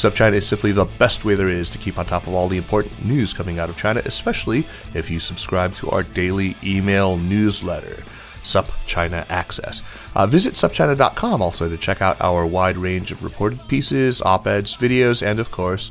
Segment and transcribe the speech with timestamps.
[0.00, 2.56] SupChina is simply the best way there is to keep on top of all the
[2.56, 4.60] important news coming out of China, especially
[4.94, 8.02] if you subscribe to our daily email newsletter.
[8.42, 9.82] SupChina Access.
[10.14, 14.74] Uh, visit supchina.com also to check out our wide range of reported pieces, op eds,
[14.74, 15.90] videos, and of course,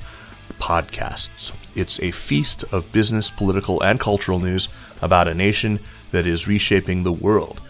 [0.59, 1.51] podcasts.
[1.75, 4.69] It's a feast of business, political, and cultural news
[5.03, 7.61] about a nation that is reshaping the world.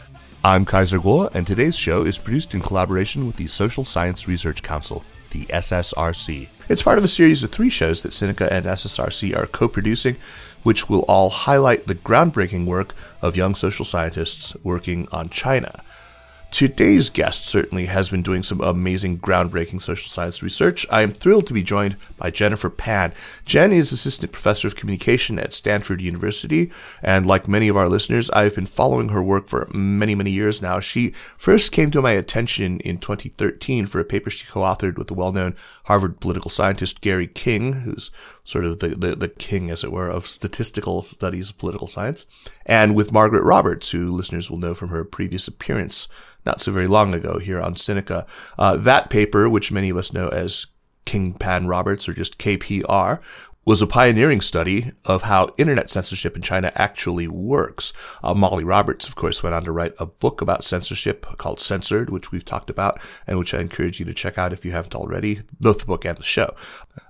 [0.42, 4.64] I'm Kaiser Kuo, and today's show is produced in collaboration with the Social Science Research
[4.64, 6.48] Council, the SSRC.
[6.68, 10.18] It's part of a series of three shows that Sinica and SSRC are co producing,
[10.64, 15.84] which will all highlight the groundbreaking work of young social scientists working on China.
[16.52, 20.84] Today's guest certainly has been doing some amazing, groundbreaking social science research.
[20.90, 23.14] I am thrilled to be joined by Jennifer Pan.
[23.46, 26.72] Jen is Assistant Professor of Communication at Stanford University,
[27.04, 30.60] and like many of our listeners, I've been following her work for many, many years
[30.60, 30.80] now.
[30.80, 35.08] She first came to my attention in 2013 for a paper she co authored with
[35.08, 38.10] the well known Harvard political scientist Gary King, who's
[38.50, 42.26] sort of the, the, the king, as it were, of statistical studies of political science,
[42.66, 46.08] and with Margaret Roberts, who listeners will know from her previous appearance
[46.48, 48.26] not so very long ago here on Sinica.
[48.58, 50.66] Uh, that paper, which many of us know as
[51.06, 53.20] King Pan Roberts or just KPR,
[53.70, 57.94] was a pioneering study of how internet censorship in China actually works.
[58.24, 62.10] Uh, Molly Roberts, of course, went on to write a book about censorship called Censored,
[62.10, 64.96] which we've talked about and which I encourage you to check out if you haven't
[64.96, 66.56] already, both the book and the show.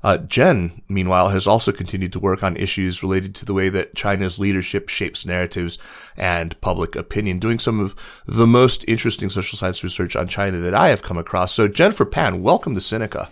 [0.03, 3.95] Uh, Jen, meanwhile, has also continued to work on issues related to the way that
[3.95, 5.77] China's leadership shapes narratives
[6.17, 7.95] and public opinion, doing some of
[8.25, 11.53] the most interesting social science research on China that I have come across.
[11.53, 13.29] So, Jennifer Pan, welcome to Sinica.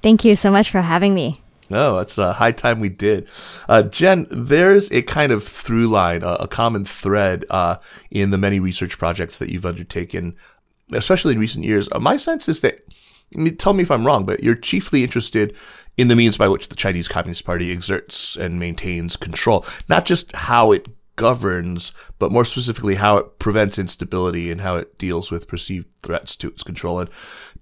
[0.00, 1.42] Thank you so much for having me.
[1.70, 3.28] No, it's a high time we did.
[3.68, 7.76] Uh, Jen, there's a kind of through line, a common thread uh,
[8.10, 10.36] in the many research projects that you've undertaken,
[10.92, 11.88] especially in recent years.
[11.92, 12.80] Uh, my sense is that,
[13.58, 15.56] tell me if I'm wrong, but you're chiefly interested
[15.96, 20.34] in the means by which the Chinese Communist Party exerts and maintains control, not just
[20.34, 25.46] how it governs, but more specifically how it prevents instability and how it deals with
[25.46, 26.98] perceived threats to its control.
[26.98, 27.10] And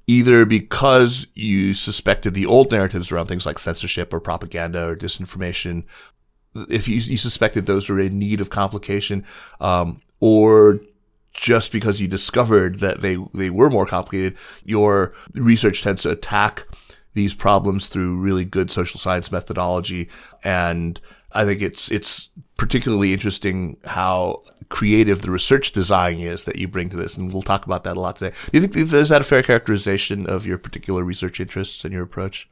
[0.09, 5.85] either because you suspected the old narratives around things like censorship or propaganda or disinformation,
[6.71, 9.25] if you, you suspected those were in need of complication,
[9.61, 10.81] um, or
[11.35, 16.67] just because you discovered that they, they were more complicated, your research tends to attack
[17.13, 20.09] these problems through really good social science methodology.
[20.43, 20.99] And
[21.33, 26.91] I think it's, it's particularly interesting how creative the research design is that you bring
[26.91, 27.17] to this.
[27.17, 28.35] And we'll talk about that a lot today.
[28.53, 32.03] Do you think, is that a fair characterization of your particular research interests and your
[32.03, 32.49] approach?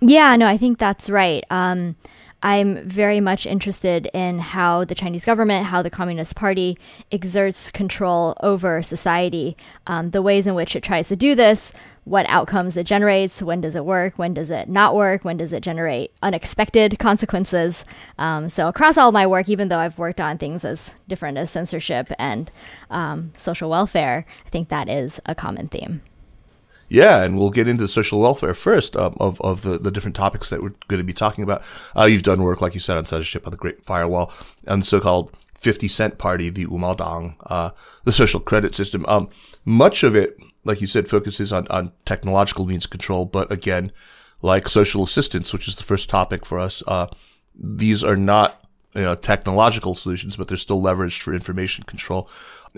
[0.00, 1.44] Yeah, no, I think that's right.
[1.50, 1.96] Um,
[2.42, 6.78] I'm very much interested in how the Chinese government, how the Communist Party
[7.12, 9.56] exerts control over society,
[9.86, 11.72] um, the ways in which it tries to do this,
[12.04, 15.52] what outcomes it generates, when does it work, when does it not work, when does
[15.52, 17.84] it generate unexpected consequences.
[18.18, 21.50] Um, so, across all my work, even though I've worked on things as different as
[21.50, 22.50] censorship and
[22.90, 26.02] um, social welfare, I think that is a common theme.
[26.90, 30.50] Yeah, and we'll get into social welfare first um, of, of the, the different topics
[30.50, 31.62] that we're going to be talking about.
[31.96, 34.32] Uh, you've done work, like you said, on censorship, on the Great Firewall,
[34.66, 37.70] and the so-called 50 Cent Party, the Wumao Dang, uh,
[38.02, 39.04] the social credit system.
[39.06, 39.30] Um,
[39.64, 43.92] much of it, like you said, focuses on, on technological means of control, but again,
[44.42, 47.06] like social assistance, which is the first topic for us, uh,
[47.54, 48.60] these are not
[48.94, 52.28] you know, technological solutions, but they're still leveraged for information control.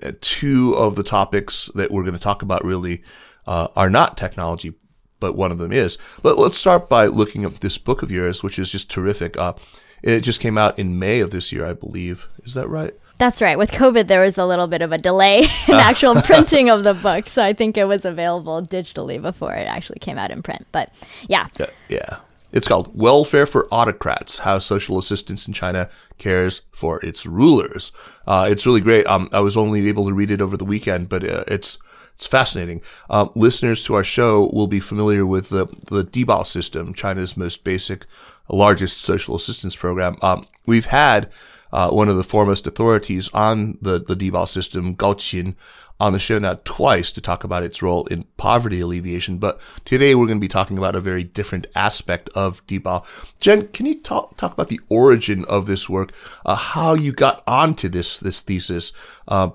[0.03, 3.03] Uh, two of the topics that we're going to talk about really
[3.47, 4.75] uh, are not technology,
[5.21, 5.97] but one of them is.
[6.23, 9.39] Let, us start by looking at this book of yours, which is just terrific.
[9.39, 9.55] Uh,
[10.03, 12.29] it just came out in May of this year, I believe.
[12.45, 12.95] Is that right?
[13.23, 13.57] That's right.
[13.57, 16.93] With COVID, there was a little bit of a delay in actual printing of the
[16.93, 20.67] book, so I think it was available digitally before it actually came out in print.
[20.73, 20.93] But
[21.29, 22.17] yeah, yeah, yeah.
[22.51, 25.89] It's called Welfare for Autocrats How Social Assistance in China
[26.19, 27.93] Cares for Its Rulers.
[28.27, 29.07] Uh, it's really great.
[29.07, 31.79] Um, I was only able to read it over the weekend, but uh, it's
[32.17, 32.83] it's fascinating.
[33.09, 37.63] Um, listeners to our show will be familiar with the, the Dibao system, China's most
[37.63, 38.05] basic,
[38.49, 40.17] largest social assistance program.
[40.23, 41.31] Um, we've had
[41.73, 45.55] uh, one of the foremost authorities on the, the Dibao system, Gao Qin,
[45.99, 49.39] on the show now twice to talk about its role in poverty alleviation.
[49.39, 53.05] But today we're going to be talking about a very different aspect of Dibao.
[53.39, 56.13] Jen, can you talk, talk about the origin of this work,
[56.45, 58.93] uh, how you got onto this, this thesis?
[59.29, 59.51] Uh,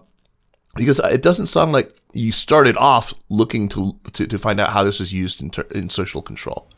[0.76, 4.84] because it doesn't sound like you started off looking to, to, to find out how
[4.84, 6.70] this is used in, ter- in social control.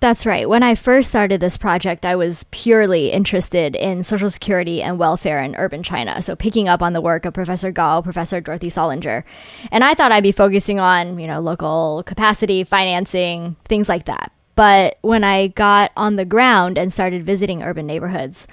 [0.00, 0.48] That's right.
[0.48, 5.42] When I first started this project, I was purely interested in social security and welfare
[5.42, 6.22] in urban China.
[6.22, 9.22] So picking up on the work of Professor Gao, Professor Dorothy Solinger.
[9.70, 14.32] And I thought I'd be focusing on, you know, local capacity, financing, things like that.
[14.54, 18.46] But when I got on the ground and started visiting urban neighborhoods,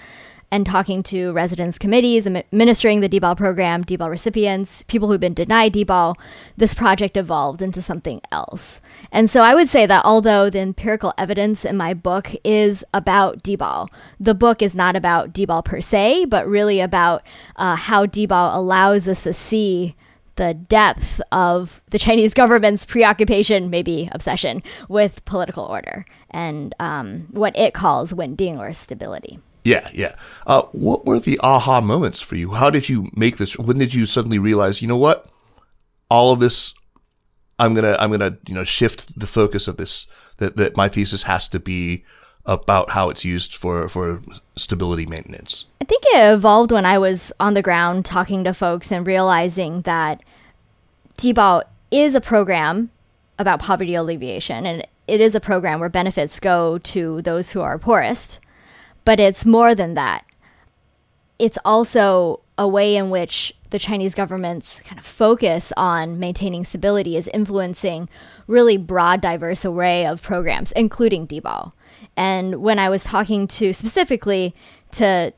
[0.51, 5.73] and talking to residents committees, administering the Dibao program, Dibao recipients, people who've been denied
[5.73, 6.15] Dibao,
[6.57, 8.81] this project evolved into something else.
[9.11, 13.43] And so I would say that although the empirical evidence in my book is about
[13.43, 13.87] Dibao,
[14.19, 17.23] the book is not about Dibao per se, but really about
[17.55, 19.95] uh, how Dibao allows us to see
[20.39, 27.55] the depth of the Chinese government's preoccupation, maybe obsession, with political order and um, what
[27.57, 29.39] it calls wending or stability.
[29.69, 30.15] Yeah, yeah.
[30.47, 32.53] Uh, what were the aha moments for you?
[32.53, 33.55] How did you make this?
[33.55, 35.29] When did you suddenly realize, you know what?
[36.09, 36.73] All of this,
[37.59, 40.07] I'm gonna, I'm gonna, you know, shift the focus of this.
[40.37, 42.03] That that my thesis has to be
[42.47, 44.23] about how it's used for for
[44.57, 45.67] stability maintenance.
[45.81, 49.83] I think it evolved when I was on the ground talking to folks and realizing
[49.83, 50.23] that
[51.19, 51.61] Dibao
[51.91, 52.89] is a program
[53.37, 57.77] about poverty alleviation, and it is a program where benefits go to those who are
[57.77, 58.39] poorest
[59.09, 60.23] but it's more than that.
[61.39, 67.17] It's also a way in which the Chinese government's kind of focus on maintaining stability
[67.17, 68.07] is influencing
[68.45, 71.73] really broad, diverse array of programs, including Dibao.
[72.15, 74.53] And when I was talking to specifically
[74.91, 75.33] to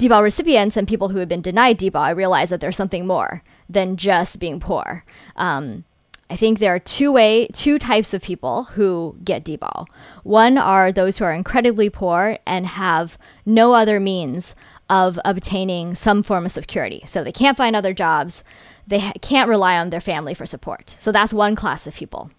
[0.00, 3.44] Dibao recipients and people who had been denied Dibao, I realized that there's something more
[3.70, 5.04] than just being poor.
[5.36, 5.84] Um,
[6.28, 9.86] I think there are two way two types of people who get Dibao.
[10.24, 14.54] One are those who are incredibly poor and have no other means
[14.88, 17.02] of obtaining some form of security.
[17.06, 18.44] So they can't find other jobs.
[18.86, 20.90] They ha- can't rely on their family for support.
[21.00, 22.30] So that's one class of people.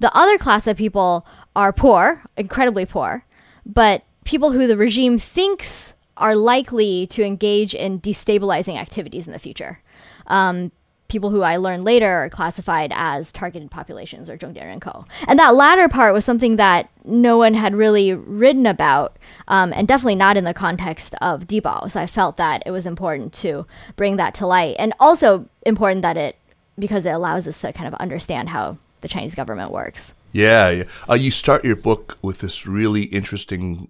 [0.00, 3.24] The other class of people are poor, incredibly poor,
[3.64, 9.38] but people who the regime thinks are likely to engage in destabilizing activities in the
[9.38, 9.80] future.
[10.26, 10.72] Um,
[11.08, 15.06] people who I learned later are classified as targeted populations or Zhongdianrenkou.
[15.28, 19.16] And that latter part was something that no one had really written about,
[19.48, 21.90] um, and definitely not in the context of Dibao.
[21.90, 26.02] So I felt that it was important to bring that to light, and also important
[26.02, 26.36] that it
[26.78, 30.12] because it allows us to kind of understand how the Chinese government works.
[30.32, 30.84] Yeah, yeah.
[31.08, 33.88] Uh, you start your book with this really interesting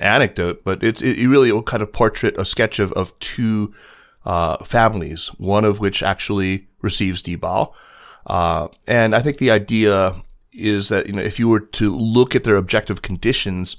[0.00, 3.74] anecdote, but it's it, really kind of portrait a sketch of of two
[4.24, 7.72] uh, families, one of which actually receives Dibao.
[8.26, 10.14] Uh, and I think the idea
[10.52, 13.76] is that, you know, if you were to look at their objective conditions,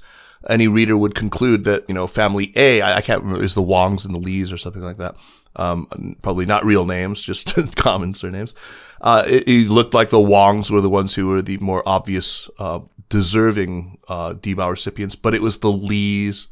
[0.48, 3.62] any reader would conclude that, you know, family A, I, I can't remember, is the
[3.62, 5.16] Wongs and the Lees or something like that.
[5.56, 8.54] Um, probably not real names, just common surnames.
[9.00, 12.48] Uh, it, it, looked like the Wongs were the ones who were the more obvious,
[12.58, 16.48] uh, deserving, uh, recipients, but it was the Lees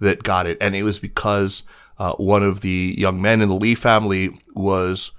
[0.00, 0.58] that got it.
[0.60, 1.62] And it was because
[1.98, 5.12] uh, one of the young men in the Lee family was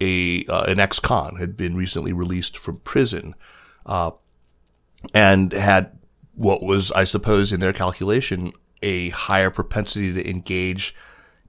[0.00, 3.34] a uh, an ex-con, had been recently released from prison,
[3.86, 4.10] uh,
[5.14, 5.98] and had
[6.34, 8.52] what was, I suppose, in their calculation,
[8.82, 10.94] a higher propensity to engage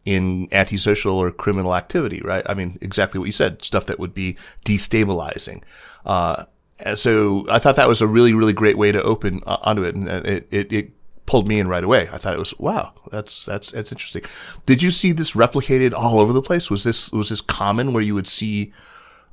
[0.06, 2.46] in antisocial or criminal activity, right?
[2.48, 5.64] I mean, exactly what you said, stuff that would be destabilizing.
[6.06, 6.46] Uh,
[6.80, 9.84] and so I thought that was a really, really great way to open uh, onto
[9.84, 9.96] it.
[9.96, 10.92] And it, it, it
[11.26, 12.08] pulled me in right away.
[12.12, 14.24] I thought it was wow, that's that's that's interesting.
[14.66, 16.70] Did you see this replicated all over the place?
[16.70, 18.74] Was this was this common where you would see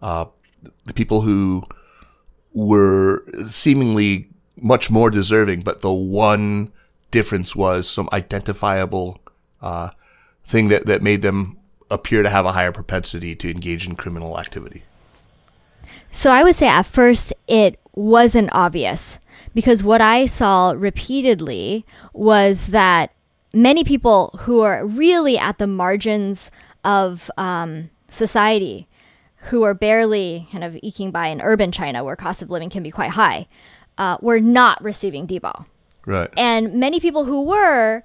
[0.01, 0.27] uh,
[0.85, 1.65] the people who
[2.53, 6.73] were seemingly much more deserving, but the one
[7.11, 9.21] difference was some identifiable
[9.61, 9.91] uh,
[10.45, 11.59] thing that that made them
[11.91, 14.83] appear to have a higher propensity to engage in criminal activity.
[16.13, 19.19] So I would say at first it wasn't obvious
[19.55, 23.13] because what I saw repeatedly was that
[23.55, 26.51] many people who are really at the margins
[26.85, 28.89] of um, society,
[29.49, 32.83] who are barely kind of eking by in urban China, where cost of living can
[32.83, 33.47] be quite high,
[33.99, 35.67] uh, were not receiving Dibao.
[36.05, 36.29] Right.
[36.37, 38.03] And many people who were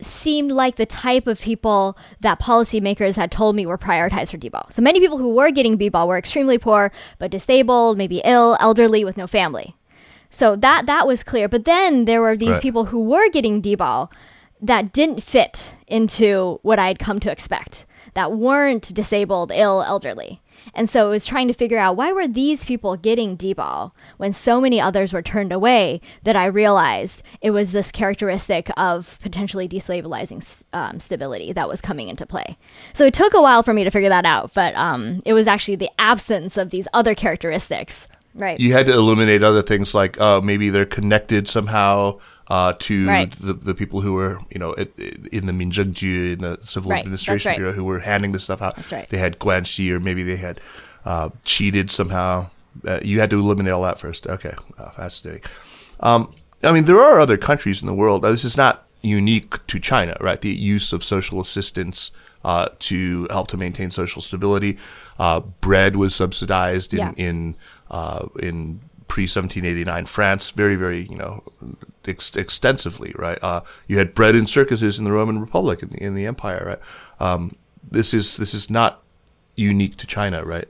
[0.00, 4.70] seemed like the type of people that policymakers had told me were prioritized for Dibao.
[4.72, 9.04] So many people who were getting Dibao were extremely poor, but disabled, maybe ill, elderly
[9.04, 9.74] with no family.
[10.28, 11.48] So that that was clear.
[11.48, 12.62] But then there were these Right.
[12.62, 14.10] people who were getting Dibao
[14.60, 17.86] that didn't fit into what I'd come to expect.
[18.14, 20.40] That weren't disabled, ill, elderly.
[20.74, 24.32] And so it was trying to figure out why were these people getting Dibao when
[24.32, 29.68] so many others were turned away that I realized it was this characteristic of potentially
[29.68, 32.56] destabilizing um, stability that was coming into play.
[32.92, 35.46] So it took a while for me to figure that out, but um, it was
[35.46, 38.08] actually the absence of these other characteristics.
[38.34, 38.60] Right.
[38.60, 43.32] You had to eliminate other things like uh, maybe they're connected somehow uh, to Right.
[43.32, 46.90] the, the people who were, you know, it, it- in the Minzhengju, in the Civil
[46.92, 47.58] Right, Administration right.
[47.58, 48.76] Bureau, who were handing this stuff out.
[49.08, 50.60] They had guanxi, or maybe they had
[51.04, 52.50] uh, cheated somehow.
[52.86, 54.26] Uh, you had to eliminate all that first.
[54.26, 55.42] Okay, uh, fascinating.
[56.00, 58.22] Um, I mean, there are other countries in the world.
[58.22, 60.40] This is not unique to China, right?
[60.40, 62.10] The use of social assistance
[62.44, 64.78] uh, to help to maintain social stability.
[65.18, 67.12] Uh, bread was subsidized in Yeah.
[67.16, 67.56] in
[67.90, 71.42] uh, in pre 1789 France, very very you know
[72.08, 73.38] ex- extensively, right?
[73.42, 76.64] Uh, you had bread in circuses in the Roman Republic in the, in the Empire,
[76.66, 77.26] right?
[77.26, 77.56] Um,
[77.88, 79.02] this is this is not
[79.56, 80.68] unique to China, right?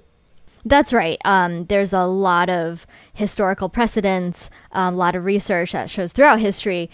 [0.64, 1.18] That's right.
[1.24, 6.40] Um, there's a lot of historical precedents, um, a lot of research that shows throughout
[6.40, 6.90] history,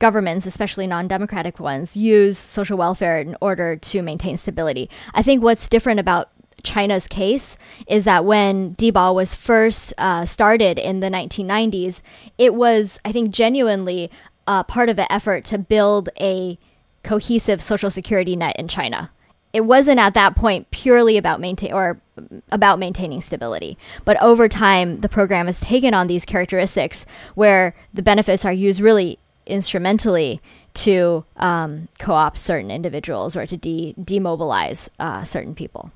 [0.00, 4.90] governments, especially non democratic ones, use social welfare in order to maintain stability.
[5.14, 6.30] I think what's different about
[6.62, 12.00] China's case is that when Dibao was first uh, started in the 1990s,
[12.38, 14.10] it was, I think, genuinely
[14.46, 16.58] uh, part of an effort to build a
[17.02, 19.10] cohesive social security net in China
[19.52, 22.00] it wasn't at that point purely about maintain or
[22.50, 23.76] about maintaining stability.
[24.04, 27.04] But over time, the program has taken on these characteristics
[27.34, 30.40] where the benefits are used really instrumentally
[30.74, 35.90] to um, co-opt certain individuals or to de- demobilize uh, certain people.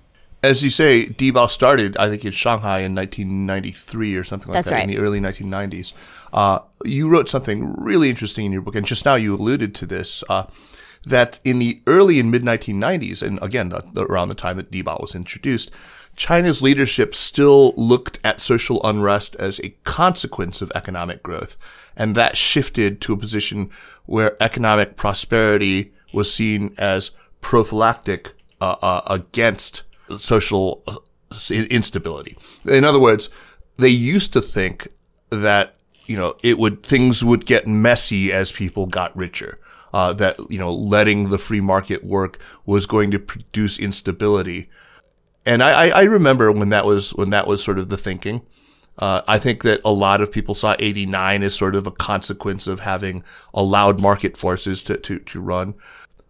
[0.47, 4.71] As you say, Dibao started, I think, in Shanghai in 1993 or something like That's
[4.71, 5.93] that, in the early 1990s.
[6.33, 9.87] Uh, you wrote something really interesting in your book, and just now you alluded to
[9.87, 10.45] this, uh,
[11.05, 14.71] that in the early and mid 1990s, and again, the, the- around the time that
[14.71, 15.71] Dibao was introduced,
[16.15, 21.57] China's leadership still looked at social unrest as a consequence of economic growth.
[21.97, 23.71] And that shifted to a position
[24.07, 27.11] where economic prosperity was seen as
[27.41, 29.83] prophylactic uh, uh, against
[30.19, 30.99] social uh,
[31.51, 32.37] instability.
[32.67, 33.29] In other words,
[33.77, 34.89] they used to think
[35.31, 39.59] that you know it would things would get messy as people got richer.
[39.93, 44.69] Uh, that you know letting the free market work was going to produce instability,
[45.47, 48.43] and I, I, I remember when that was when that was sort of the thinking.
[48.99, 52.67] Uh, I think that a lot of people saw 89 as sort of a consequence
[52.67, 53.23] of having
[53.53, 55.75] allowed market forces to, to, to run.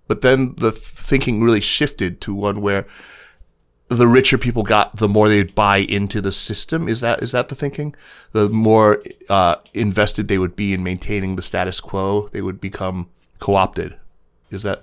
[0.08, 2.86] But then the thinking really shifted to one where
[3.88, 6.88] the richer people got, the more they'd buy into the system.
[6.88, 7.94] Is that is that the thinking?
[8.32, 13.08] The more uh, invested they would be in maintaining the status quo, they would become
[13.38, 13.96] co-opted.
[14.50, 14.82] Is that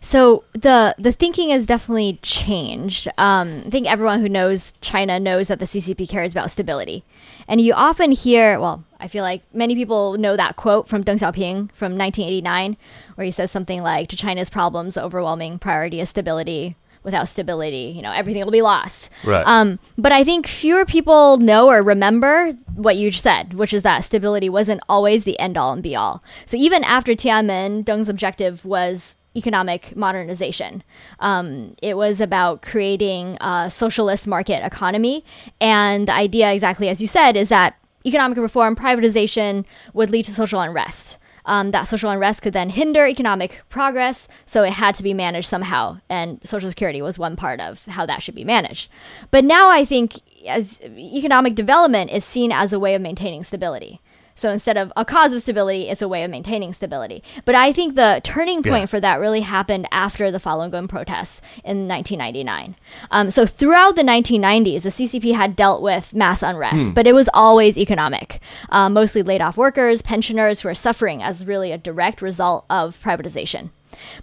[0.00, 3.06] So the the thinking has definitely changed.
[3.18, 7.04] Um, I think everyone who knows China knows that the CCP cares about stability,
[7.46, 8.58] and you often hear.
[8.58, 12.76] Well, I feel like many people know that quote from Deng Xiaoping from 1989,
[13.14, 16.74] where he says something like, "To China's problems, the overwhelming priority is stability.
[17.02, 19.46] Without stability, you know, everything will be lost." Right.
[19.46, 24.04] Um, but I think fewer people know or remember what you said, which is that
[24.04, 26.22] stability wasn't always the end all and be all.
[26.46, 30.82] So even after Tiananmen, Deng's objective was economic modernization.
[31.20, 35.24] Um, it was about creating a socialist market economy.
[35.60, 40.32] And the idea, exactly as you said, is that economic reform, privatization would lead to
[40.32, 41.18] social unrest.
[41.46, 45.48] Um, that social unrest could then hinder economic progress, so it had to be managed
[45.48, 48.90] somehow, and Social Security was one part of how that should be managed.
[49.30, 54.00] But now I think as economic development is seen as a way of maintaining stability.
[54.40, 57.22] So instead of a cause of stability, it's a way of maintaining stability.
[57.44, 58.86] But I think the turning point Yeah.
[58.86, 62.74] for that really happened after the Falun Gong protests in 1999.
[63.10, 67.28] Um, so throughout the 1990s, the CCP had dealt with mass unrest, but it was
[67.34, 68.40] always economic.
[68.70, 72.98] Uh, mostly laid off workers, pensioners who are suffering as really a direct result of
[73.02, 73.70] privatization.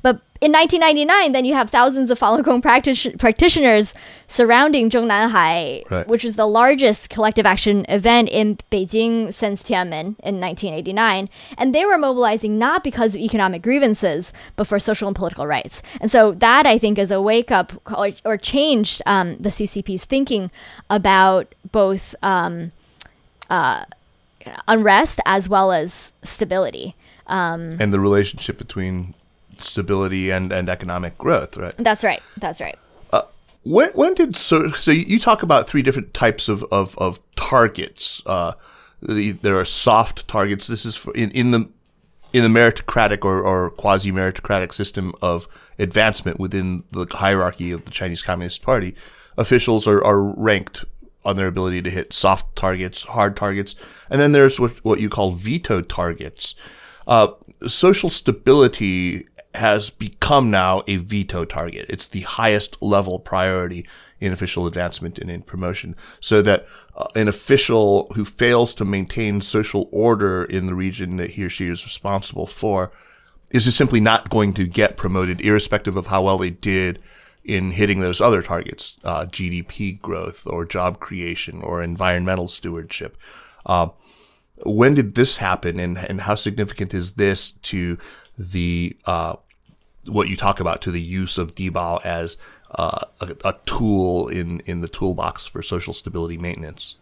[0.01, 3.95] But in 1999, then you have thousands of Falun Gong practic- practitioners
[4.27, 6.07] surrounding Zhongnanhai, Right.
[6.07, 11.29] which was the largest collective action event in Beijing since Tiananmen in 1989.
[11.57, 15.81] And they were mobilizing not because of economic grievances, but for social and political rights.
[15.99, 20.05] And so that, I think, is a wake up or, or changed um, the CCP's
[20.05, 20.51] thinking
[20.89, 22.13] about both.
[22.21, 22.71] Um,
[24.67, 26.95] unrest as well as stability.
[27.27, 29.13] Um, and the relationship between
[29.61, 31.75] stability and, and economic growth, right?
[31.77, 32.21] That's right.
[32.37, 32.77] That's right.
[33.11, 33.23] Uh,
[33.63, 38.21] when, when did so so you talk about three different types of of, of targets.
[38.25, 38.53] Uh,
[39.01, 40.67] the, there are soft targets.
[40.67, 41.69] This is for, in in the
[42.33, 45.47] in the meritocratic or, or quasi meritocratic system of
[45.79, 48.95] advancement within the hierarchy of the Chinese Communist Party.
[49.37, 50.83] Officials are, are ranked
[51.23, 53.75] on their ability to hit soft targets, hard targets,
[54.09, 56.55] and then there's what, what you call veto targets.
[57.05, 57.27] Uh,
[57.67, 61.85] social stability has become now a veto target.
[61.89, 63.85] It's the highest level priority
[64.19, 69.41] in official advancement and in promotion so that uh, an official who fails to maintain
[69.41, 72.91] social order in the region that he or she is responsible for
[73.51, 76.99] is just simply not going to get promoted irrespective of how well they did
[77.43, 83.17] in hitting those other targets, uh, GDP growth or job creation or environmental stewardship.
[83.65, 83.87] Uh,
[84.65, 87.97] when did this happen and, and how significant is this to
[88.37, 89.37] the, uh,
[90.07, 92.37] what you talk about to the use of Dibao as
[92.71, 96.95] uh, a, a, tool in, in the toolbox for social stability maintenance?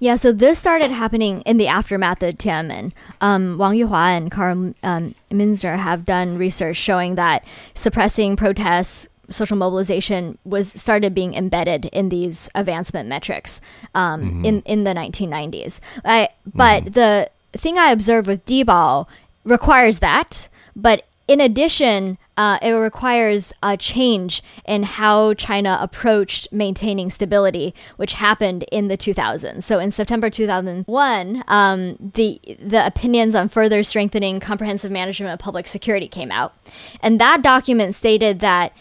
[0.00, 2.92] Yeah, so this started happening in the aftermath of Tiananmen.
[3.20, 9.56] Um, Wang Yuhua and Carl um, Minzner have done research showing that suppressing protests, social
[9.56, 13.60] mobilization was started being embedded in these advancement metrics
[13.94, 14.44] um, mm-hmm.
[14.44, 15.78] in in the 1990s.
[16.04, 16.92] I, but mm-hmm.
[16.92, 19.06] the thing I observed with Dibao
[19.44, 27.10] requires that, but in addition, uh, it requires a change in how China approached maintaining
[27.10, 29.62] stability, which happened in the 2000s.
[29.62, 35.68] So in September 2001, um, the the opinions on further strengthening comprehensive management of public
[35.68, 36.54] security came out,
[37.00, 38.76] and that document stated that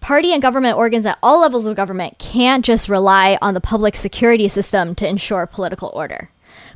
[0.00, 3.96] party and government organs at all levels of government can't just rely on the public
[3.96, 6.30] security system to ensure political order,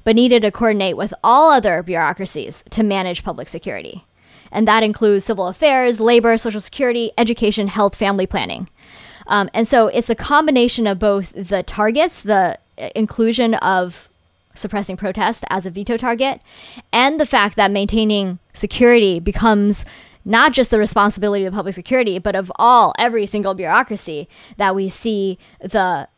[0.05, 4.05] but needed to coordinate with all other bureaucracies to manage public security.
[4.51, 8.69] And that includes civil affairs, labor, social security, education, health, family planning.
[9.27, 14.09] Um, and so it's a combination of both the targets, the uh, inclusion of
[14.55, 16.41] suppressing protest as a veto target,
[16.93, 19.85] and the fact that maintaining security becomes
[20.25, 24.89] not just the responsibility of public security, but of all, every single bureaucracy that we
[24.89, 26.09] see the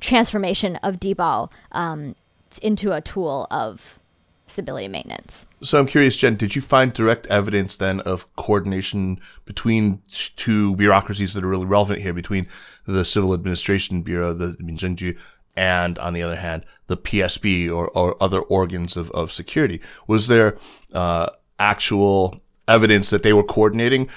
[0.00, 2.14] transformation of Dibao um,
[2.62, 3.98] into a tool of
[4.46, 5.44] stability maintenance.
[5.60, 10.02] So I'm curious, Jen, did you find direct evidence then of coordination between
[10.36, 12.46] two bureaucracies that are really relevant here, between
[12.86, 15.18] the Civil Administration Bureau, the Minzhengju,
[15.56, 19.80] and on the other hand, the PSB or, or other organs of, of security?
[20.06, 20.56] Was there
[20.92, 24.08] uh, actual evidence that they were coordinating,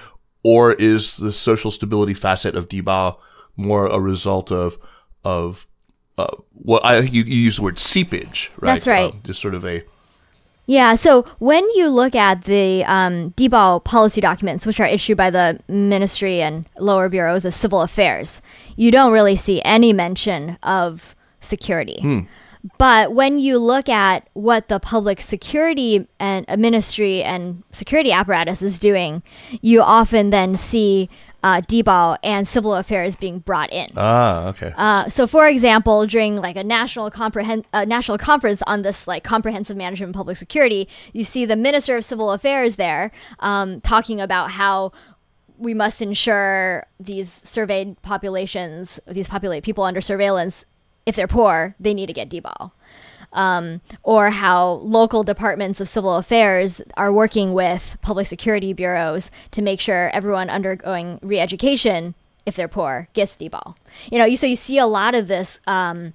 [0.43, 3.17] or is the social stability facet of Dibao
[3.55, 4.77] more a result of
[5.23, 5.67] of
[6.17, 8.73] uh, well, I think you, you use the word seepage, right?
[8.73, 9.13] That's right.
[9.13, 9.83] Um, just sort of a
[10.65, 15.29] yeah, so when you look at the um, Dibao policy documents, which are issued by
[15.29, 18.41] the Ministry and lower bureaus of civil affairs,
[18.75, 21.99] you don't really see any mention of security.
[22.01, 22.19] Hmm.
[22.77, 28.61] But when you look at what the public security and uh, ministry and security apparatus
[28.61, 29.23] is doing,
[29.61, 31.09] you often then see
[31.43, 33.89] uh, Dibao and civil affairs being brought in.
[33.97, 34.73] Ah, okay.
[34.77, 39.23] Uh, so, for example, during like a national comprehen- uh, national conference on this like
[39.23, 44.21] comprehensive management of public security, you see the Minister of Civil Affairs there um, talking
[44.21, 44.91] about how
[45.57, 50.65] we must ensure these surveyed populations, these populate people under surveillance,
[51.05, 52.71] if they're poor, they need to get Dibao.
[53.33, 59.61] Um, or how local departments of civil affairs are working with public security bureaus to
[59.61, 62.13] make sure everyone undergoing re-education,
[62.45, 63.75] if they're poor, gets Dibao.
[64.11, 66.13] You know, you, so you see a lot of this um,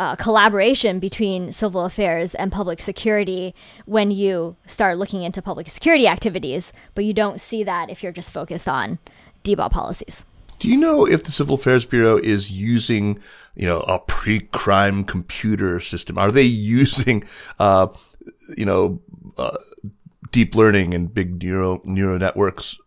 [0.00, 6.08] uh, collaboration between civil affairs and public security when you start looking into public security
[6.08, 8.98] activities, but you don't see that if you're just focused on
[9.44, 10.24] Dibao policies.
[10.60, 13.18] Do you know if the Civil Affairs Bureau is using,
[13.54, 16.18] you know, a pre-crime computer system?
[16.18, 17.24] Are they using,
[17.58, 17.88] uh,
[18.58, 19.00] you know,
[19.38, 19.56] uh,
[20.30, 22.78] deep learning and big neural neural networks,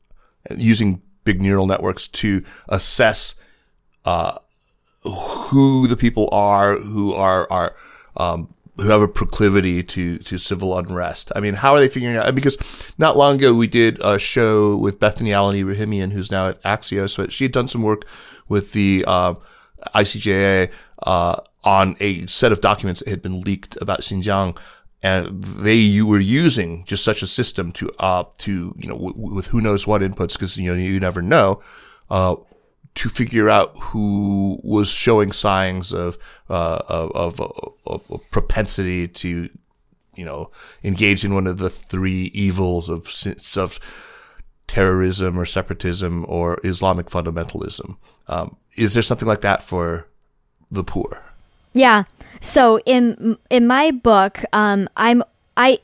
[0.56, 3.34] using big neural networks to assess
[4.06, 4.38] uh,
[5.04, 7.76] who the people are who are are
[8.18, 11.32] um, who have a proclivity to to civil unrest.
[11.36, 12.34] I mean, how are they figuring out?
[12.34, 12.58] Because
[12.98, 17.18] not long ago we did a show with Bethany Allen Ebrahimian, who's now at Axios,
[17.18, 18.06] but she had done some work
[18.48, 19.36] with the uh,
[19.96, 20.72] ICIJ
[21.04, 24.58] uh, on a set of documents that had been leaked about Xinjiang.
[25.06, 29.36] And they you were using just such a system to uh to you know w-
[29.36, 31.62] with who knows what inputs because you know you never know
[32.10, 32.38] uh
[32.96, 36.18] to figure out who was showing signs of,
[36.50, 39.50] uh, of, of, of, propensity to
[40.16, 40.52] you know,
[40.84, 43.10] engaged in one of the three evils of
[43.58, 43.80] of
[44.68, 47.98] terrorism or separatism or Islamic fundamentalism.
[48.28, 50.08] Um, is there something like that for
[50.72, 51.24] the poor?
[51.74, 52.04] Yeah.
[52.42, 55.24] So in in my book, um, I'm
[55.58, 55.80] I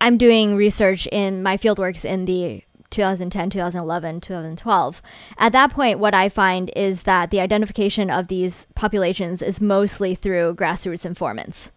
[0.00, 5.02] I'm doing research in my fieldworks in the 2010, 2011, 2012.
[5.38, 10.14] At that point, what I find is that the identification of these populations is mostly
[10.14, 11.72] through grassroots informants.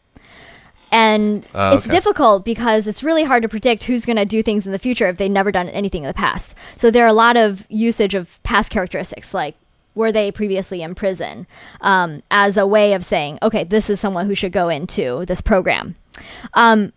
[0.91, 4.65] And uh, it's difficult because it's really hard to predict who's going to do things
[4.65, 6.55] in the future if they've never done anything in the past.
[6.75, 9.55] So there are a lot of usage of past characteristics like
[9.95, 11.47] were they previously in prison
[11.81, 15.41] um, as a way of saying, okay, this is someone who should go into this
[15.41, 15.95] program.
[16.53, 16.93] Um,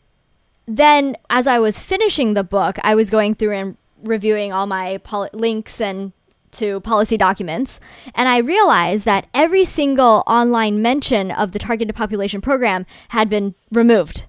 [0.66, 4.98] then, as I was finishing the book, I was going through and reviewing all my
[4.98, 6.12] pol- links and
[6.50, 7.78] to policy documents,
[8.14, 13.54] and I realized that every single online mention of the targeted population program had been
[13.70, 14.26] removed.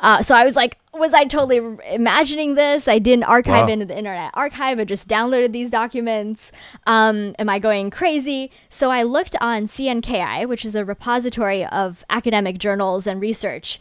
[0.00, 2.88] Uh, so I was like, was I totally imagining this?
[2.88, 3.72] I didn't archive wow.
[3.72, 4.80] into the Internet Archive.
[4.80, 6.52] I just downloaded these documents.
[6.86, 8.50] Um, am I going crazy?
[8.68, 13.78] So I looked on CNKI, which is a repository of academic journals and research,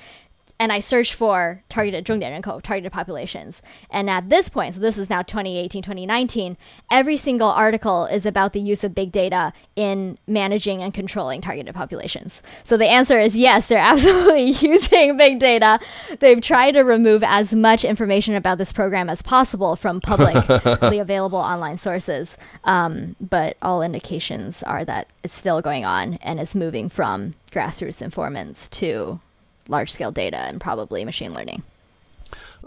[0.62, 3.62] and I searched for targeted 重点人口, targeted populations.
[3.90, 6.56] And at this point, so this is now 2018, 2019,
[6.90, 11.74] every single article is about the use of big data in managing and controlling targeted
[11.74, 12.42] populations.
[12.64, 15.78] So the answer is yes, they're absolutely using big data.
[16.18, 21.38] They've tried to remove as much information about this program as possible from publicly available
[21.38, 22.36] online sources.
[22.64, 28.02] Um, but all indications are that it's still going on and it's moving from grassroots
[28.02, 29.20] informants to
[29.67, 31.63] large scale data and probably machine learning.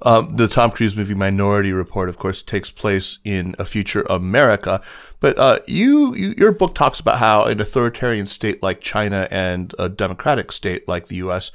[0.03, 4.83] Um, the Tom Cruise movie Minority Report, of course, takes place in a future America.
[5.21, 9.75] But uh, you, you, your book talks about how an authoritarian state like China and
[9.79, 11.51] a democratic state like the U.S.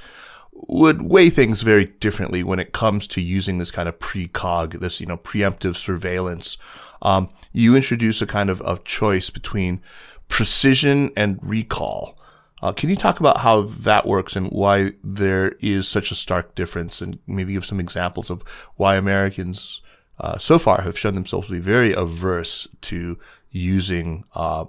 [0.52, 5.00] would weigh things very differently when it comes to using this kind of precog, this
[5.00, 6.58] you know preemptive surveillance.
[7.04, 9.82] Um, you introduce a kind of, of choice between
[10.28, 12.18] precision and recall.
[12.62, 16.54] Uh, can you talk about how that works and why there is such a stark
[16.54, 18.44] difference, and maybe give some examples of
[18.76, 19.82] why Americans
[20.20, 23.18] uh, so far have shown themselves to be very averse to
[23.50, 24.66] using uh,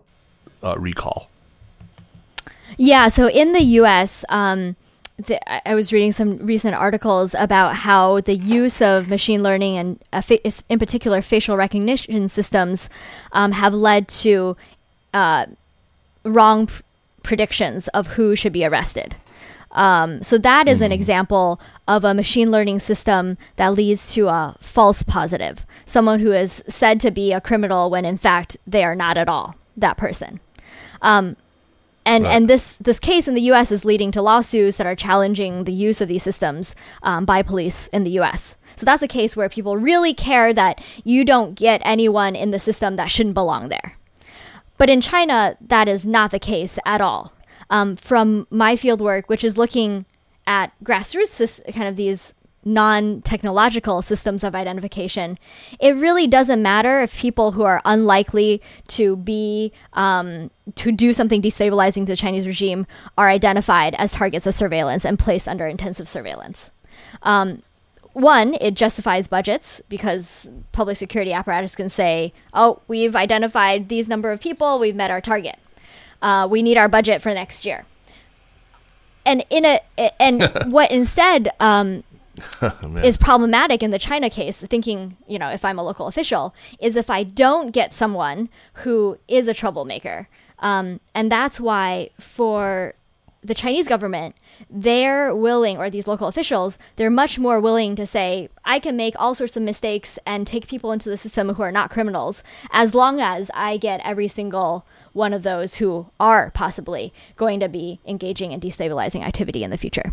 [0.63, 1.29] uh recall?
[2.79, 4.25] Yeah, so in the U.S.
[4.31, 4.77] Um,
[5.19, 10.25] the, I was reading some recent articles about how the use of machine learning and,
[10.25, 12.89] fa- in particular, facial recognition systems
[13.33, 14.57] um, have led to
[15.13, 15.47] uh,
[16.25, 16.69] wrong
[17.23, 19.17] predictions of who should be arrested.
[19.73, 20.95] Um, so that is an hmm.
[20.95, 26.63] example of a machine learning system that leads to a false positive, someone who is
[26.69, 30.41] said to be a criminal when in fact they are not at all that person.
[31.01, 31.37] Um,
[32.05, 32.35] and right.
[32.35, 33.71] and this this case in the U.S.
[33.71, 37.87] is leading to lawsuits that are challenging the use of these systems um, by police
[37.89, 38.57] in the U.S.
[38.77, 42.59] So that's a case where people really care that you don't get anyone in the
[42.59, 43.97] system that shouldn't belong there.
[44.83, 47.33] But in China, that is not the case at all.
[47.71, 50.07] Um, from my field work, which is looking
[50.45, 55.39] at grassroots, kind of these non technological systems of identification,
[55.79, 61.41] it really doesn't matter if people who are unlikely to be, um, to do something
[61.41, 62.85] destabilizing to the Chinese regime
[63.17, 66.73] are identified as targets of surveillance and placed under intensive surveillance.
[67.23, 67.63] Um,
[68.13, 74.31] one, it justifies budgets because public security apparatus can say, oh, we've identified these number
[74.31, 75.59] of people, we've met our target.
[76.21, 77.85] Uh, we need our budget for next year.
[79.25, 79.81] And in a
[80.21, 82.05] and what instead um,
[82.63, 86.55] oh, is problematic in the China case, thinking, you know, if I'm a local official,
[86.81, 90.29] is if I don't get someone who is a troublemaker.
[90.59, 92.95] Um, and that's why for
[93.43, 94.37] the Chinese government,
[94.71, 99.15] they're willing, or these local officials, they're much more willing to say, I can make
[99.19, 102.95] all sorts of mistakes and take people into the system who are not criminals, as
[102.95, 108.01] long as I get every single one of those who are possibly going to be
[108.07, 110.13] engaging in destabilizing activity in the future.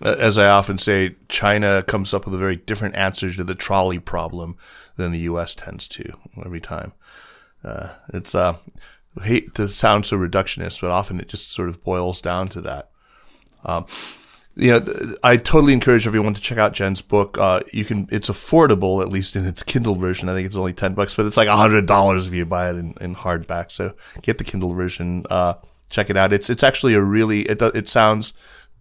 [0.00, 3.98] As I often say, China comes up with a very different answer to the trolley
[3.98, 4.56] problem
[4.96, 5.54] than the U.S.
[5.54, 6.92] tends to every time.
[7.64, 8.56] Uh, it's uh,
[9.22, 12.90] hate to sound so reductionist, but often it just sort of boils down to that.
[13.64, 13.86] Um,
[14.54, 17.38] you know, I totally encourage everyone to check out Jen's book.
[17.38, 20.28] Uh, you can, it's affordable, at least in its Kindle version.
[20.28, 22.76] I think it's only 10 bucks, but it's like hundred dollars if you buy it
[22.76, 23.70] in, in hardback.
[23.70, 25.54] So get the Kindle version, uh,
[25.88, 26.32] check it out.
[26.32, 28.34] It's, it's actually a really, it, it sounds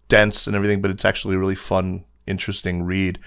[0.09, 3.19] dense and everything, but it's actually a really fun, interesting read.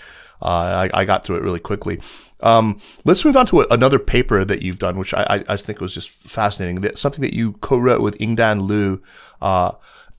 [0.42, 2.00] Uh, I, I got through it really quickly.
[2.44, 5.80] Um, let's move on to another paper that you've done, which I, I, I think
[5.80, 6.82] was just fascinating.
[6.82, 9.02] That something that you co-wrote with Yingdan Lu,
[9.40, 9.72] uh,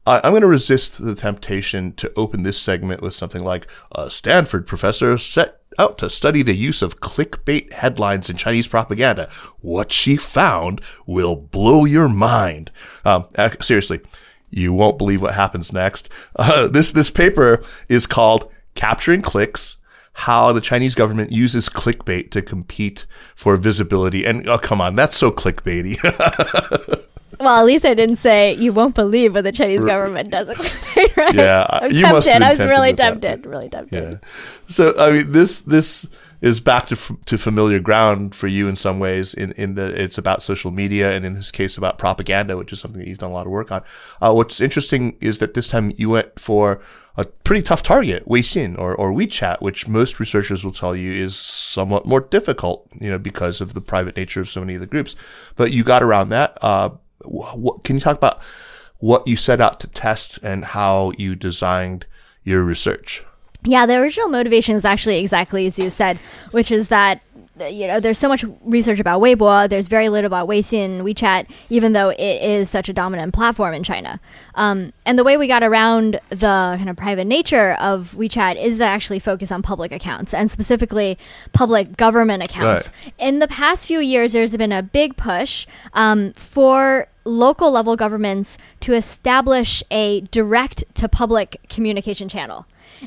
[0.06, 4.10] I, I'm going to resist the temptation to open this segment with something like a
[4.10, 9.30] Stanford professor set out to study the use of clickbait headlines in Chinese propaganda.
[9.60, 12.72] What she found will blow your mind.
[13.04, 13.28] Um,
[13.62, 14.02] seriously,
[14.50, 16.10] you won't believe what happens next.
[16.36, 19.78] Uh, this this paper is called "Capturing Clicks."
[20.20, 24.26] How the Chinese government uses clickbait to compete for visibility.
[24.26, 25.98] And oh, come on, that's so clickbaity.
[27.40, 30.48] Well, at least I didn't say you won't believe what the Chinese government does.
[31.18, 31.34] right?
[31.34, 32.34] Yeah, I'm you must tempted.
[32.34, 33.22] been I was really with that.
[33.22, 33.46] tempted.
[33.46, 34.12] Really tempted.
[34.22, 34.30] Yeah.
[34.68, 36.08] So I mean, this this
[36.42, 39.34] is back to f- to familiar ground for you in some ways.
[39.34, 42.80] In in that it's about social media, and in this case about propaganda, which is
[42.80, 43.84] something that you've done a lot of work on.
[44.22, 46.82] Uh, what's interesting is that this time you went for
[47.18, 51.36] a pretty tough target, Weixin or or WeChat, which most researchers will tell you is
[51.36, 54.88] somewhat more difficult, you know, because of the private nature of so many of the
[54.88, 55.16] groups.
[55.56, 56.58] But you got around that.
[56.62, 56.90] Uh,
[57.24, 58.42] what, can you talk about
[59.00, 62.06] what you set out to test and how you designed
[62.44, 63.24] your research?
[63.64, 66.18] Yeah, the original motivation is actually exactly as you said,
[66.52, 67.22] which is that
[67.60, 71.94] you know there's so much research about Weibo, there's very little about Weixin, WeChat, even
[71.94, 74.20] though it is such a dominant platform in China.
[74.56, 78.78] Um, and the way we got around the kind of private nature of WeChat is
[78.78, 81.18] that actually focus on public accounts and specifically
[81.54, 82.90] public government accounts.
[83.06, 83.14] Right.
[83.18, 88.58] In the past few years, there's been a big push um, for local level governments
[88.82, 92.66] to establish a direct to public communication channel.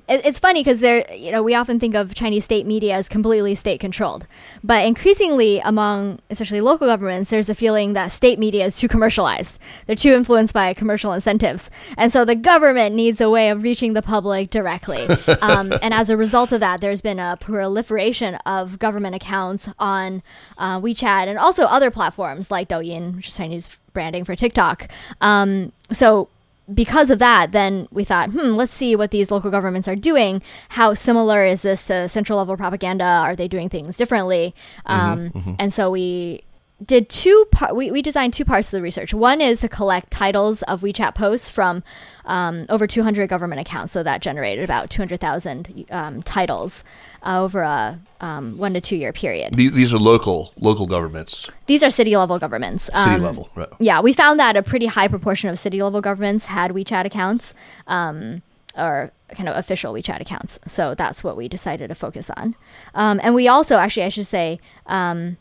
[0.09, 3.09] It- It's funny because there, you know, we often think of Chinese state media as
[3.09, 4.27] completely state controlled,
[4.63, 9.59] but increasingly among, especially local governments, there's a feeling that state media is too commercialized.
[9.87, 13.93] They're too influenced by commercial incentives, and so the government needs a way of reaching
[13.95, 15.07] the public directly.
[15.43, 20.23] um, and as a result of that, there's been a proliferation of government accounts on
[20.59, 24.89] uh, WeChat and also other platforms like Douyin, which is Chinese branding for TikTok.
[25.21, 26.29] Um, so
[26.73, 30.43] because of that, then we thought, hmm, let's see what these local governments are doing.
[30.71, 33.05] How similar is this to central level propaganda?
[33.05, 34.55] Are they doing things differently?
[34.87, 36.43] Um, And so we
[36.85, 37.75] did two part.
[37.75, 39.13] We, we designed two parts of the research.
[39.13, 41.83] One is to collect titles of WeChat posts from
[42.25, 43.93] um, over 200 government accounts.
[43.93, 46.85] So that generated about 200,000 um, titles
[47.25, 49.55] uh, over a um, one to two year period.
[49.55, 52.85] These, these are local local governments, These are city level governments.
[52.85, 53.69] city Um, level, right?
[53.81, 57.55] yeah, we found that a pretty high proportion of city level governments had WeChat accounts,
[57.87, 58.43] um,
[58.77, 60.59] or kind of official WeChat accounts.
[60.67, 62.55] So that's what we decided to focus on.
[62.95, 65.37] Um, and we also, actually, I should say, um,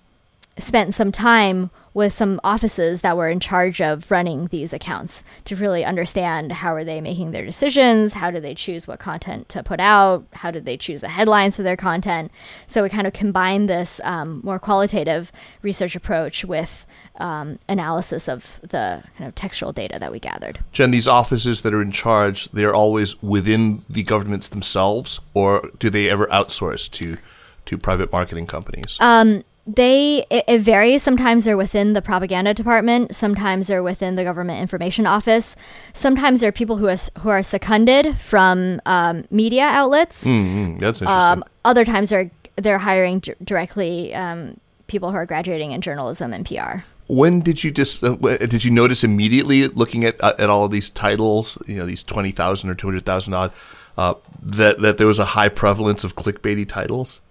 [0.59, 5.55] spent some time with some offices that were in charge of running these accounts to
[5.55, 9.63] really understand how are they making their decisions how do they choose what content to
[9.63, 12.31] put out how do they choose the headlines for their content
[12.67, 15.31] so we kind of combined this um, more qualitative
[15.63, 20.91] research approach with um, analysis of the kind of textual data that we gathered Jen,
[20.91, 26.09] these offices that are in charge, they're always within the governments themselves, or do they
[26.09, 27.17] ever outsource to
[27.65, 28.97] to private marketing companies?
[28.99, 31.03] Um, they it, it varies.
[31.03, 33.13] Sometimes they're within the propaganda department.
[33.13, 35.55] Sometimes they're within the government information office.
[35.93, 40.23] Sometimes there are people who are, who are seconded from um, media outlets.
[40.23, 41.07] Mm, that's interesting.
[41.07, 46.33] um, other times they're they're hiring d- directly um, people who are graduating in journalism
[46.33, 50.49] and pr when did you just uh, did you notice immediately looking at uh, at
[50.49, 53.53] all of these titles, you know, these twenty thousand or two hundred thousand odd,
[53.97, 57.21] uh, that that there was a high prevalence of clickbaity titles?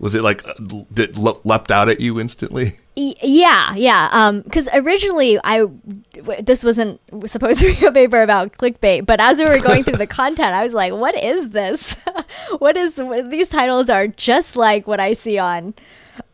[0.00, 2.76] Was it like that le- leapt out at you instantly?
[2.96, 4.40] Yeah, yeah.
[4.44, 5.66] Because originally, I
[6.40, 9.98] this wasn't supposed to be a paper about clickbait, but as we were going through
[9.98, 11.96] the content, I was like, "What is this?
[12.58, 12.94] what is
[13.30, 15.74] these titles are just like what I see on,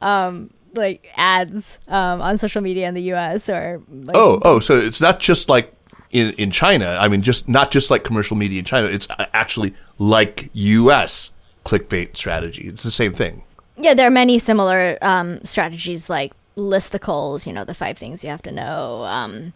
[0.03, 3.49] um, like ads um, on social media in the U.S.
[3.49, 5.75] or like, Oh, oh, so it's not just like
[6.11, 6.99] in in China.
[7.01, 8.87] I mean, just not just like commercial media in China.
[8.87, 11.31] It's actually like U.S.
[11.65, 12.69] clickbait strategy.
[12.69, 13.45] It's the same thing.
[13.83, 13.95] Yeah.
[13.95, 17.47] There are many similar um, strategies like listicles.
[17.47, 19.05] You know, the five things you have to know.
[19.05, 19.53] Um,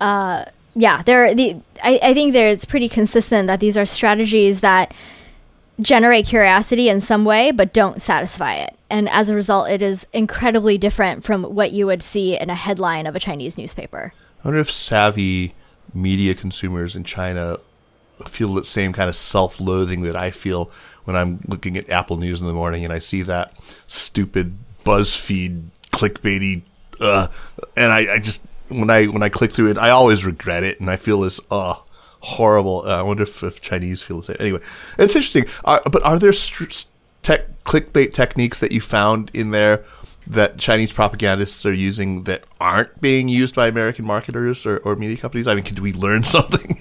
[0.00, 1.34] uh, yeah, there.
[1.34, 4.94] The I, I think there it's pretty consistent that these are strategies that
[5.80, 8.74] generate curiosity in some way but don't satisfy it.
[8.90, 12.54] And as a result, it is incredibly different from what you would see in a
[12.54, 14.12] headline of a Chinese newspaper.
[14.42, 15.54] I wonder if savvy
[15.94, 17.58] media consumers in China
[18.26, 20.70] feel the same kind of self-loathing that I feel
[21.08, 23.54] when I'm looking at Apple News in the morning and I see that
[23.86, 26.60] stupid BuzzFeed clickbaity,
[27.00, 27.28] uh,
[27.78, 30.80] and I, I just when I when I click through it, I always regret it,
[30.80, 31.76] and I feel this uh
[32.20, 32.82] horrible.
[32.84, 34.36] Uh, I wonder if, if Chinese feel the same.
[34.38, 34.60] Anyway,
[34.98, 35.46] it's interesting.
[35.64, 36.84] Uh, but are there str-
[37.22, 39.86] tech clickbait techniques that you found in there
[40.26, 45.16] that Chinese propagandists are using that aren't being used by American marketers or, or media
[45.16, 45.46] companies?
[45.46, 46.78] I mean, could we learn something?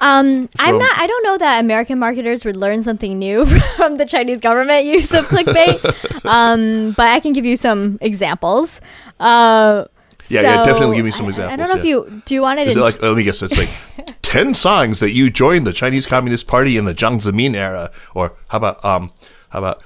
[0.00, 0.92] Um, I'm not.
[0.98, 5.12] I don't know that American marketers would learn something new from the Chinese government use
[5.12, 6.24] of clickbait.
[6.24, 8.80] um, but I can give you some examples.
[9.18, 9.84] Uh,
[10.28, 12.42] Yeah, yeah, definitely give me some I- I, don't examples, know if you do you
[12.42, 12.68] want it.
[12.68, 13.70] Is it like, let me guess, it's like
[14.22, 17.90] 10 songs that you joined the Chinese Communist Party in the Jiang Zemin era?
[18.14, 19.10] Or how about, um,
[19.48, 19.82] how about,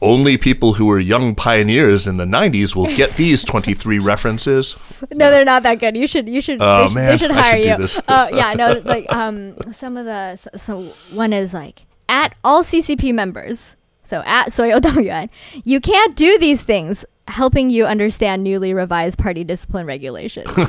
[0.00, 4.76] only people who were young pioneers in the 90s will get these 23 references.
[5.12, 5.96] No, they're not that good.
[5.96, 8.02] You should you should Oh, they, man, they should hire should you.
[8.08, 10.82] Uh, yeah, no, like um some of the so, so
[11.14, 13.76] one is like at all CCP members.
[14.04, 15.28] So at Soyo Dongyuan,
[15.64, 20.50] you can't do these things helping you understand newly revised party discipline regulations.
[20.54, 20.64] so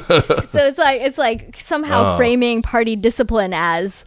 [0.65, 2.17] it's like it's like somehow Oh.
[2.17, 4.03] framing party discipline as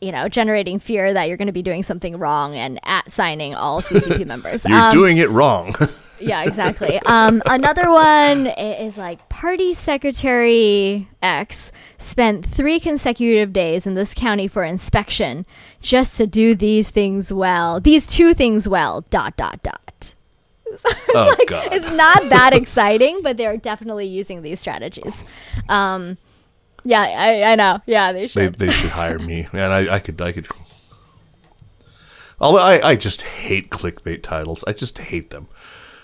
[0.00, 3.54] you know, generating fear that you're going to be doing something wrong and at signing
[3.54, 4.64] all CCP members.
[4.64, 5.74] You're Um, doing it wrong.
[6.20, 7.00] yeah, exactly.
[7.06, 14.48] Um, another one is like Party Secretary X spent three consecutive days in this county
[14.48, 15.46] for inspection
[15.80, 17.80] just to do these things well.
[17.80, 19.04] These two things well.
[19.10, 20.14] Dot dot dot.
[21.14, 21.68] oh, God.
[21.72, 25.24] It's not that exciting, but they're definitely using these strategies.
[25.68, 26.18] Um,
[26.84, 27.80] yeah, I, I know.
[27.86, 28.54] Yeah, they They, should.
[28.58, 29.48] they should hire me.
[29.52, 30.46] Man, I, I could, I could.
[32.40, 34.64] Although I, I just hate clickbait titles.
[34.66, 35.48] I just hate them.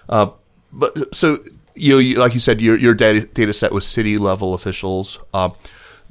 [0.09, 0.31] Uh,
[0.73, 1.39] but so
[1.75, 5.19] you, know, you like you said, your your data, data set was city level officials.
[5.35, 5.55] Um,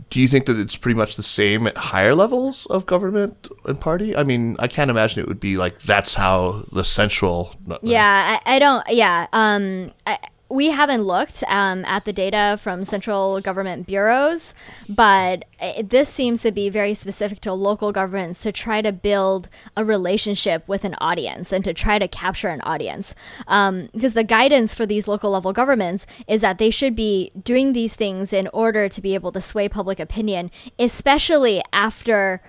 [0.10, 3.80] do you think that it's pretty much the same at higher levels of government and
[3.80, 4.16] party?
[4.16, 7.54] I mean, I can't imagine it would be like that's how the central.
[7.82, 8.84] Yeah, I, I don't.
[8.90, 10.18] Yeah, um, I,
[10.50, 14.56] we haven't looked um, at the data from central government bureaus,
[14.90, 19.48] but uh, this seems to be very specific to local governments to try to build
[19.78, 23.14] a relationship with an audience and to try to capture an audience.
[23.48, 27.74] Um, because the guidance for these local level governments is that they should be doing
[27.74, 32.42] these things in order to be able to sway public opinion, especially after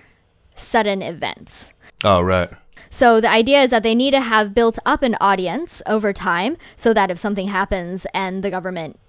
[0.55, 1.73] sudden events.
[2.03, 2.49] Oh right.
[2.93, 6.57] So the idea is that they need to have built up an audience over time
[6.75, 8.99] so that if something happens and the government,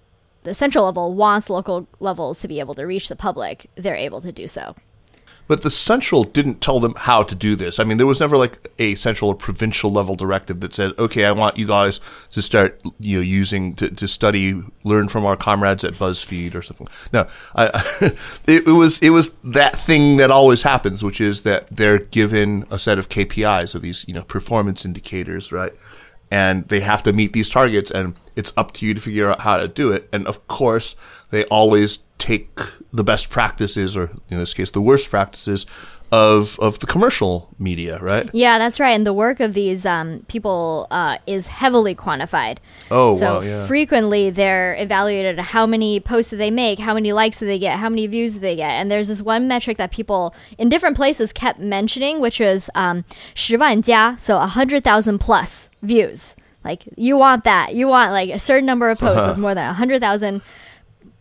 [0.45, 4.21] the central level, wants local levels to be able to reach the public, they're able
[4.21, 4.77] to do so.
[5.49, 7.79] But the central didn't tell them how to do this.
[7.79, 11.25] I mean, there was never like a central or provincial level directive that said, "Okay,
[11.25, 12.01] I want you guys
[12.31, 16.63] to start, you know, using to, to study, learn from our comrades at BuzzFeed or
[16.63, 17.67] something." No, I,
[18.47, 22.65] it, it was it was that thing that always happens, which is that they're given
[22.71, 25.73] a set of KPIs of these, you know, performance indicators, right?
[26.33, 29.43] and they have to meet these targets and it's up to you to figure out
[29.43, 30.97] how to do it and of course
[31.31, 32.59] they always take
[32.91, 35.67] the best practices or in this case the worst practices
[36.11, 38.29] of of the commercial media, right?
[38.35, 38.91] Yeah, that's right.
[38.91, 42.59] And the work of these um, people uh, is heavily quantified.
[42.91, 43.67] Oh, so wow, yeah.
[43.67, 47.79] frequently they're evaluated how many posts do they make, how many likes do they get,
[47.79, 48.73] how many views do they get.
[48.73, 53.07] And there's this one metric that people in different places kept mentioning, which is um,
[53.35, 56.37] 10万加, so 100,000 plus views.
[56.65, 57.75] Like you want that.
[57.75, 60.43] You want like a certain number of posts with more than 100,000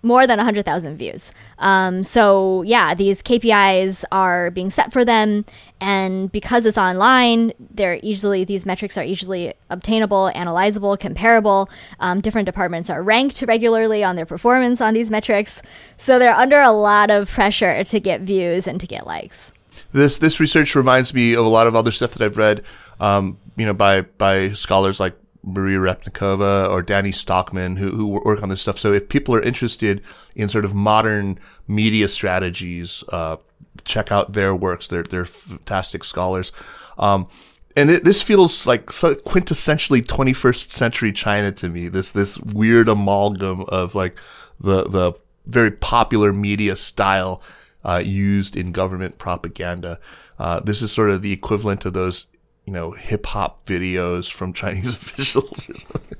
[0.04, 1.32] more than 100,000 views.
[1.60, 5.46] Um, so, yeah, these KPIs are being set for them.
[5.80, 11.70] And because it's online, they're easily, these metrics are easily obtainable, analyzable, comparable.
[12.00, 15.62] Um, different departments are ranked regularly on their performance on these metrics.
[15.98, 19.52] So, they're under a lot of pressure to get views and to get likes.
[19.94, 22.64] this this research reminds me of a lot of other stuff that I've read
[23.02, 28.44] um, you know by by scholars like Maria Repnikova or Danny Stockmann who, who work
[28.44, 28.78] on this stuff.
[28.78, 30.02] So if people are interested
[30.36, 33.38] in sort of modern media strategies, uh,
[33.84, 34.88] check out their works.
[34.88, 36.52] They're, they're fantastic scholars.
[36.98, 37.28] Um,
[37.76, 41.88] and it, this feels like so quintessentially 21st century China to me.
[41.88, 44.16] This, this weird amalgam of like
[44.60, 45.14] the, the
[45.48, 47.42] very popular media style,
[47.84, 50.00] uh, used in government propaganda.
[50.38, 52.28] Uh, this is sort of the equivalent of those
[52.72, 56.18] you know, hip hop videos from Chinese officials or something.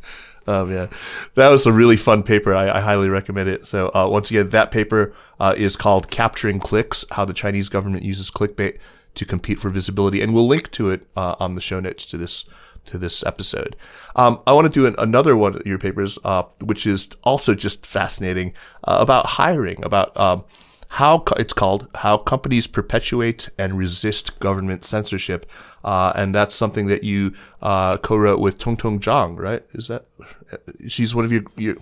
[0.48, 0.90] Oh man,
[1.36, 2.54] that was a really fun paper.
[2.54, 3.66] I, I highly recommend it.
[3.66, 8.04] So uh, once again, that paper uh, is called "Capturing Clicks: How the Chinese Government
[8.04, 8.80] Uses Clickbait
[9.16, 12.18] to Compete for Visibility," and we'll link to it uh, on the show notes to
[12.18, 12.44] this
[12.88, 13.78] to this episode.
[14.18, 17.56] Um, I want to do an, another one of your papers, uh, which is also
[17.56, 18.54] just fascinating
[18.84, 20.44] uh, about hiring, about um,
[20.96, 25.50] how co- it's called how companies perpetuate and resist government censorship
[25.86, 29.64] uh, and that's something that you uh, co-wrote with Tong Tong Zhang right?
[29.72, 30.06] Is that
[30.88, 31.78] she's one of your, your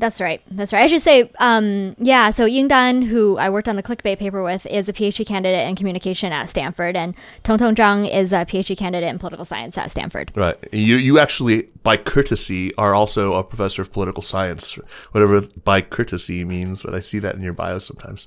[0.00, 0.40] That's right.
[0.50, 0.82] That's right.
[0.82, 2.30] I should say, um, yeah.
[2.30, 5.68] So Ying Dan, who I worked on the clickbait paper with, is a PhD candidate
[5.68, 9.76] in communication at Stanford, and Tong Tong Zhang is a PhD candidate in political science
[9.76, 10.32] at Stanford.
[10.34, 10.56] Right.
[10.72, 14.78] You you actually, by courtesy, are also a professor of political science,
[15.12, 16.82] whatever by courtesy means.
[16.82, 18.26] But I see that in your bio sometimes.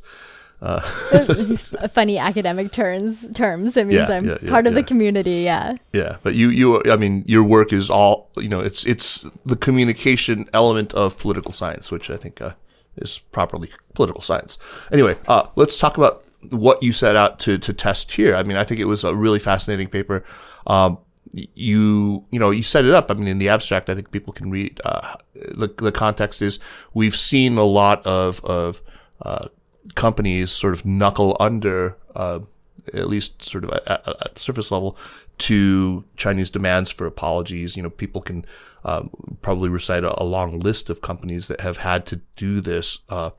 [0.64, 0.80] Uh.
[1.89, 3.28] funny academic terms.
[3.34, 3.76] Terms.
[3.76, 5.41] It means yeah, I'm yeah, yeah, part of the community.
[5.41, 5.76] Yeah.
[5.91, 8.61] Yeah, but you, you, I mean, your work is all you know.
[8.61, 12.53] It's it's the communication element of political science, which I think uh,
[12.95, 14.57] is properly political science.
[14.89, 18.34] Anyway, uh, let's talk about what you set out to to test here.
[18.34, 20.24] I mean, I think it was a really fascinating paper.
[20.66, 20.97] Um,
[21.34, 23.11] you you know you set it up.
[23.11, 24.80] I mean, in the abstract, I think people can read.
[24.86, 26.59] Uh, the the context is
[26.93, 28.82] we've seen a lot of of
[29.24, 29.49] uh,
[29.95, 32.39] companies sort of knuckle under, uh,
[32.93, 34.97] at least sort of at, at, the surface level,
[35.39, 37.75] to Chinese demands for apologies.
[37.75, 38.45] You know, people can
[38.85, 39.09] um,
[39.41, 42.99] probably recite a, a, long list of companies that have had to do this.
[43.09, 43.31] Uh,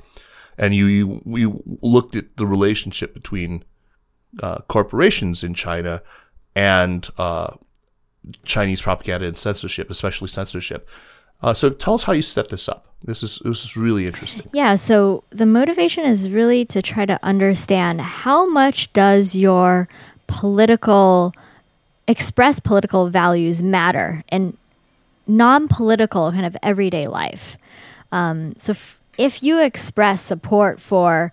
[0.57, 1.53] and you, you, we
[1.83, 3.65] looked at the relationship between
[4.43, 6.03] uh, corporations in China
[6.57, 7.55] and uh,
[8.45, 10.89] Chinese propaganda and censorship, especially censorship.
[11.43, 12.87] Uh, so tell us how you set this up.
[13.05, 14.49] This is this is really interesting.
[14.55, 14.77] Yeah.
[14.77, 19.89] So the motivation is really to try to understand how much does your
[20.27, 21.35] political
[22.09, 24.57] express political values matter in
[25.27, 27.57] non-political kind of everyday life.
[28.13, 31.33] Um, so f- if you express support for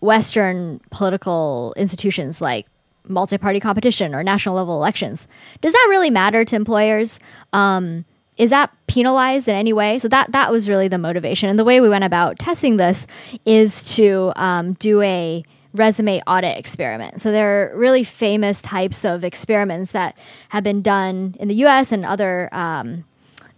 [0.00, 2.66] Western political institutions like
[3.06, 5.26] multi-party competition or national level elections,
[5.60, 7.18] does that really matter to employers?
[7.52, 8.04] Um,
[8.38, 9.98] is that penalized in any way?
[9.98, 13.06] So that that was really the motivation, and the way we went about testing this
[13.44, 17.20] is to um, do a resume audit experiment.
[17.20, 20.16] So there are really famous types of experiments that
[20.50, 21.92] have been done in the U.S.
[21.92, 22.48] and other.
[22.52, 23.04] Um,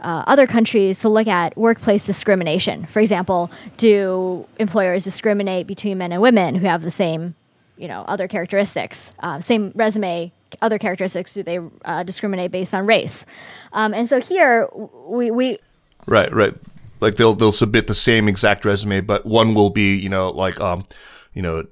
[0.03, 2.87] uh, other countries to look at workplace discrimination.
[2.87, 7.35] For example, do employers discriminate between men and women who have the same,
[7.77, 12.87] you know, other characteristics, uh, same resume other characteristics do they uh, discriminate based on
[12.87, 13.25] race?
[13.73, 14.69] Um, and so here
[15.07, 15.59] we we
[16.07, 16.55] right right
[17.01, 20.61] like they'll they'll submit the same exact resume, but one will be you know like
[20.61, 20.87] um
[21.35, 21.67] you know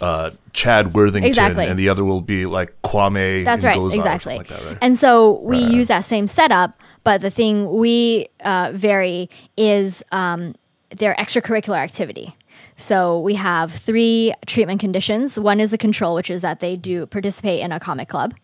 [0.00, 1.66] uh, Chad Worthington, exactly.
[1.66, 3.44] and the other will be like Kwame.
[3.44, 4.36] That's right, exactly.
[4.36, 4.78] Like that, right?
[4.80, 5.72] And so we right.
[5.72, 10.54] use that same setup, but the thing we uh, vary is um,
[10.90, 12.34] their extracurricular activity.
[12.76, 15.38] So we have three treatment conditions.
[15.38, 18.34] One is the control, which is that they do participate in a comic club.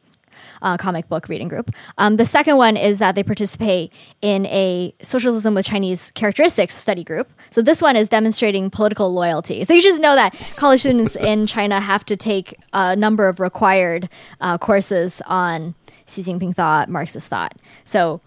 [0.79, 1.71] Comic book reading group.
[1.99, 7.03] Um, the second one is that they participate in a socialism with Chinese characteristics study
[7.03, 7.33] group.
[7.51, 9.65] So this one is demonstrating political loyalty.
[9.65, 13.41] So you just know that college students in China have to take a number of
[13.41, 14.09] required
[14.41, 15.75] uh, courses on
[16.07, 17.55] Xi Jinping thought, Marxist thought.
[17.85, 18.21] So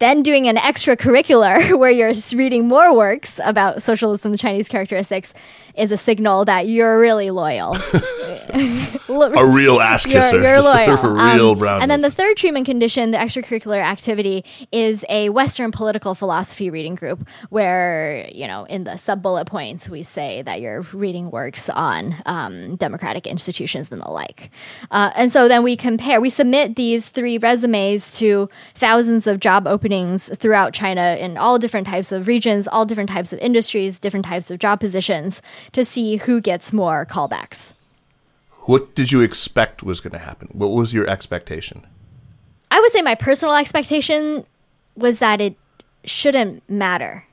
[0.00, 5.32] then doing an extracurricular where you're reading more works about socialism, Chinese characteristics,
[5.76, 7.76] is a signal that you're really loyal.
[8.48, 10.36] a real ass kisser.
[10.36, 10.98] You're, you're loyal.
[10.98, 11.82] a real um, brown.
[11.82, 16.96] And then the third treatment condition, the extracurricular activity, is a Western political philosophy reading
[16.96, 21.68] group where, you know, in the sub bullet points, we say that you're reading works
[21.68, 24.50] on um, democratic institutions and the like.
[24.90, 29.66] Uh, and so then we compare, we submit these three resumes to thousands of job
[29.66, 29.89] openings
[30.36, 34.50] throughout China in all different types of regions, all different types of industries, different types
[34.50, 37.72] of job positions to see who gets more callbacks.
[38.62, 40.48] What did you expect was going to happen?
[40.52, 41.86] What was your expectation?
[42.70, 44.46] I would say my personal expectation
[44.94, 45.56] was that it
[46.04, 47.24] shouldn't matter.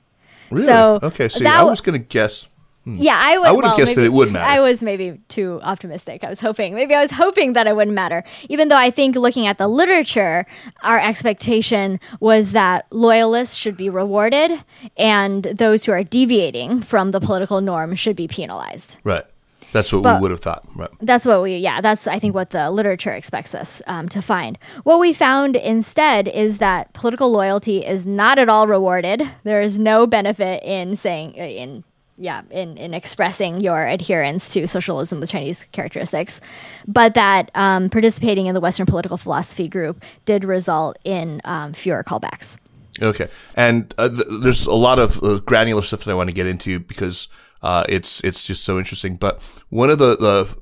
[0.49, 0.66] Really?
[0.66, 2.47] So okay, so I was going to guess.
[2.88, 2.99] Hmm.
[3.01, 3.47] Yeah, I would.
[3.47, 4.49] I would have well, guessed maybe, that it would matter.
[4.49, 6.23] I was maybe too optimistic.
[6.23, 6.73] I was hoping.
[6.73, 8.23] Maybe I was hoping that it wouldn't matter.
[8.47, 10.45] Even though I think looking at the literature,
[10.83, 14.63] our expectation was that loyalists should be rewarded
[14.95, 18.99] and those who are deviating from the political norm should be penalized.
[19.03, 19.25] Right.
[19.73, 20.65] That's what but we would have thought.
[20.73, 20.89] Right.
[21.01, 24.57] That's what we, yeah, that's, I think, what the literature expects us um, to find.
[24.83, 29.29] What we found instead is that political loyalty is not at all rewarded.
[29.43, 31.83] There is no benefit in saying, in,
[32.18, 36.41] yeah, in, in expressing your adherence to socialism with Chinese characteristics,
[36.88, 42.03] but that um, participating in the Western political philosophy group did result in um, fewer
[42.03, 42.57] callbacks.
[43.01, 43.28] Okay.
[43.55, 46.47] And uh, th- there's a lot of uh, granular stuff that I want to get
[46.47, 47.28] into because
[47.61, 49.15] uh, it's it's just so interesting.
[49.15, 50.57] But one of the, the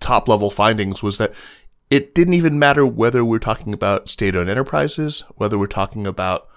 [0.00, 1.32] top level findings was that
[1.90, 6.48] it didn't even matter whether we're talking about state owned enterprises, whether we're talking about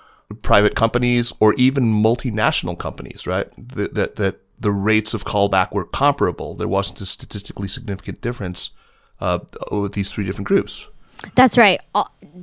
[0.41, 3.47] private companies, or even multinational companies, right?
[3.57, 6.55] That, that, that the rates of callback were comparable.
[6.55, 8.71] There wasn't a statistically significant difference
[9.19, 9.39] uh,
[9.71, 10.87] with these three different groups.
[11.35, 11.81] That's right.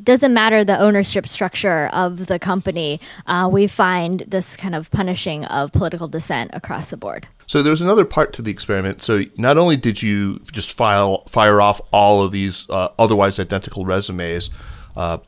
[0.02, 3.00] Doesn't matter the ownership structure of the company.
[3.26, 7.28] Uh, we find this kind of punishing of political dissent across the board.
[7.46, 9.02] So there was another part to the experiment.
[9.02, 13.84] So not only did you just file fire off all of these uh, otherwise identical
[13.84, 14.50] resumes,
[14.96, 15.18] uh,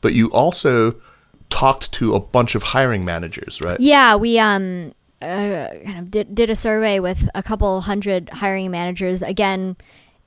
[0.00, 0.94] but you also
[1.50, 3.80] talked to a bunch of hiring managers, right?
[3.80, 4.92] Yeah, we um
[5.22, 9.22] uh, kind of did did a survey with a couple hundred hiring managers.
[9.22, 9.76] Again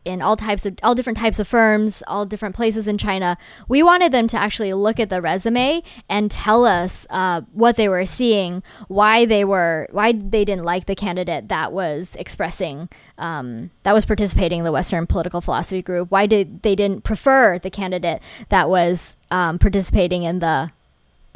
[0.08, 3.38] in all types of all different types of firms, all different places in China.
[3.68, 7.90] We wanted them to actually look at the resume and tell us uh, what they
[7.90, 12.88] were seeing, why they were why they didn't like the candidate that was expressing
[13.18, 16.10] um, that was participating in the Western political philosophy group.
[16.10, 20.72] Why did they didn't prefer the candidate that was um, participating in the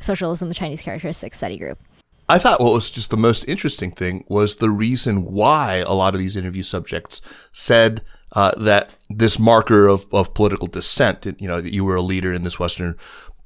[0.02, 1.80] socialism, the Chinese characteristics study group.
[2.30, 6.14] I thought what was just the most interesting thing was the reason why a lot
[6.14, 7.22] of these interview subjects
[7.52, 8.02] said
[8.34, 12.32] uh, that this marker of, of political dissent, you know, that you were a leader
[12.32, 12.96] in this Western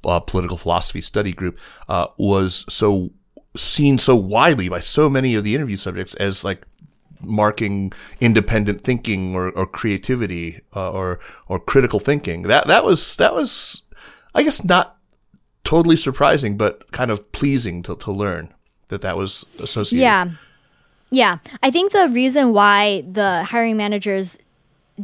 [0.04, 3.10] uh, political philosophy study group, uh, was so
[3.56, 6.64] seen so widely by so many of the interview subjects as like
[7.22, 12.42] marking independent thinking or, or creativity uh, or or critical thinking.
[12.42, 13.82] That that was that was,
[14.34, 14.95] I guess, not
[15.66, 18.54] totally surprising, but kind of pleasing to, to learn
[18.88, 20.02] that that was associated.
[20.02, 20.30] Yeah.
[21.10, 21.38] Yeah.
[21.62, 24.38] I think the reason why the hiring managers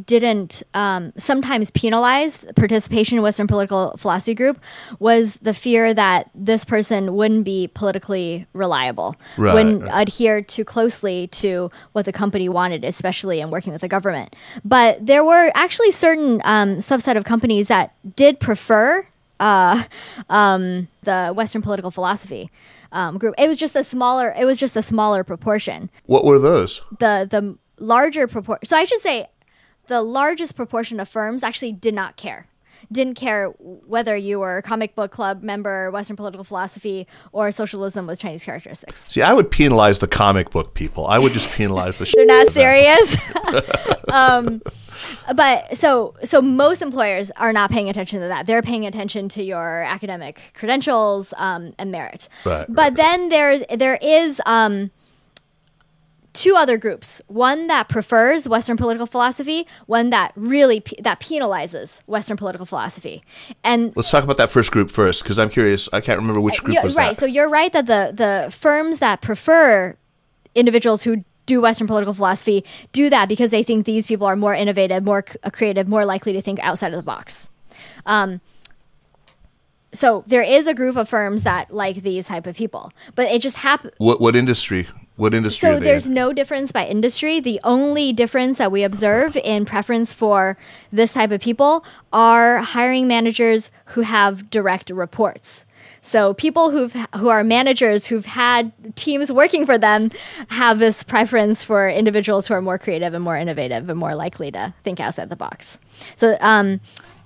[0.05, 4.59] didn't um, sometimes penalize participation in Western political philosophy group
[4.99, 10.07] was the fear that this person wouldn't be politically reliable, right, wouldn't right.
[10.07, 14.35] adhere too closely to what the company wanted, especially in working with the government.
[14.65, 19.05] But there were actually certain um, subset of companies that did prefer
[19.39, 19.83] uh,
[20.29, 22.49] um, the Western political philosophy.
[22.91, 23.33] Um, group.
[23.39, 24.31] It was just a smaller.
[24.37, 25.89] It was just a smaller proportion.
[26.05, 26.79] What were those?
[26.99, 28.67] The the larger proportion.
[28.67, 29.25] So I should say
[29.87, 32.45] the largest proportion of firms actually did not care.
[32.91, 38.07] Didn't care whether you were a comic book club member, Western political philosophy, or socialism
[38.07, 39.05] with Chinese characteristics.
[39.07, 41.07] See, I would penalize the comic book people.
[41.07, 42.11] I would just penalize the.
[42.15, 43.17] They're not serious.
[44.11, 44.61] um,
[45.35, 48.45] but so so most employers are not paying attention to that.
[48.45, 52.29] They're paying attention to your academic credentials um, and merit.
[52.45, 52.95] Right, but right.
[52.95, 54.41] then there's there is.
[54.45, 54.91] Um,
[56.33, 62.01] two other groups one that prefers western political philosophy one that really pe- that penalizes
[62.07, 63.23] western political philosophy.
[63.63, 66.61] And let's talk about that first group first because i'm curious i can't remember which
[66.63, 67.17] group was right that.
[67.17, 69.95] so you're right that the the firms that prefer
[70.55, 74.55] individuals who do western political philosophy do that because they think these people are more
[74.55, 77.47] innovative more c- creative more likely to think outside of the box.
[78.05, 78.41] Um,
[79.93, 83.41] so there is a group of firms that like these type of people but it
[83.41, 85.73] just happens what what industry what industry?
[85.73, 86.13] So there's in?
[86.13, 87.39] no difference by industry.
[87.39, 90.57] The only difference that we observe in preference for
[90.91, 95.65] this type of people are hiring managers who have direct reports.
[96.01, 100.11] So people who who are managers who've had teams working for them
[100.49, 104.51] have this preference for individuals who are more creative and more innovative and more likely
[104.51, 105.79] to think outside the box.
[106.15, 106.81] So um,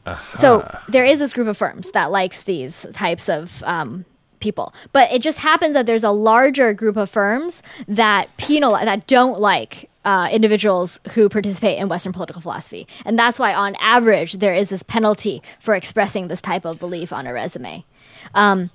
[0.06, 0.36] uh-huh.
[0.36, 4.06] so there is this group of firms that likes these types of um,
[4.40, 4.74] people.
[4.92, 9.40] But it just happens that there's a larger group of firms that penalize that don't
[9.40, 14.54] like uh, individuals who participate in Western political philosophy, and that's why, on average, there
[14.54, 17.84] is this penalty for expressing this type of belief on a resume.
[18.34, 18.70] Um,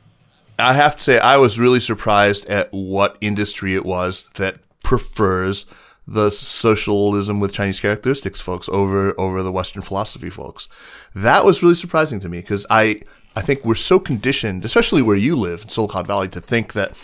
[0.58, 5.64] I have to say, I was really surprised at what industry it was that prefers
[6.06, 10.68] the socialism with Chinese characteristics folks over over the Western philosophy folks.
[11.14, 13.02] That was really surprising to me because I
[13.34, 16.96] I think we're so conditioned, especially where you live in Silicon Valley, to think that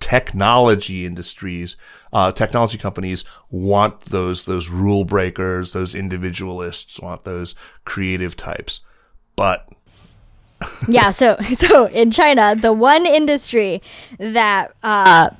[0.00, 1.76] technology industries,
[2.12, 7.54] uh, technology companies want those those rule breakers, those individualists, want those
[7.84, 8.80] creative types.
[9.36, 9.68] But
[10.88, 13.82] yeah, so so in China, the one industry
[14.18, 15.30] that uh,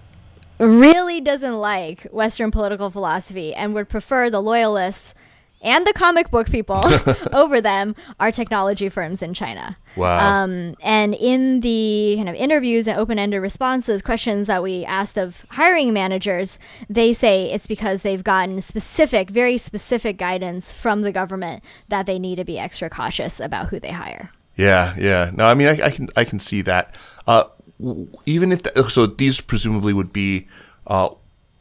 [0.59, 5.15] really doesn't like Western political philosophy and would prefer the loyalists
[5.63, 6.83] and the comic book people
[7.33, 9.77] over them are technology firms in China.
[9.97, 10.45] Wow.
[10.45, 15.17] Um, and in the kind of interviews and open ended responses, questions that we asked
[15.17, 21.13] of hiring managers, they say it's because they've gotten specific, very specific guidance from the
[21.13, 24.31] government that they need to be extra cautious about who they hire.
[24.57, 25.31] Yeah, yeah.
[25.35, 26.95] No, I mean, I, I can I can see that.
[27.27, 27.45] Uh,
[28.27, 30.49] even if the, so, these presumably would be
[30.89, 31.11] uh,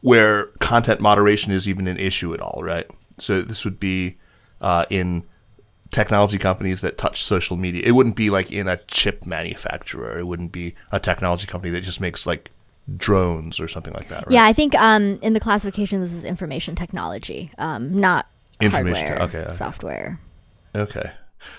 [0.00, 2.90] where content moderation is even an issue at all, right?
[3.18, 4.18] So this would be
[4.60, 5.24] uh, in
[5.90, 7.82] technology companies that touch social media.
[7.84, 10.18] It wouldn't be like in a chip manufacturer.
[10.18, 12.50] It wouldn't be a technology company that just makes like
[12.96, 14.26] drones or something like that.
[14.26, 14.32] Right?
[14.34, 18.26] Yeah, I think um, in the classification, this is information technology, um, not
[18.60, 19.06] information.
[19.06, 20.20] Hardware, okay, okay, software.
[20.74, 21.10] Okay.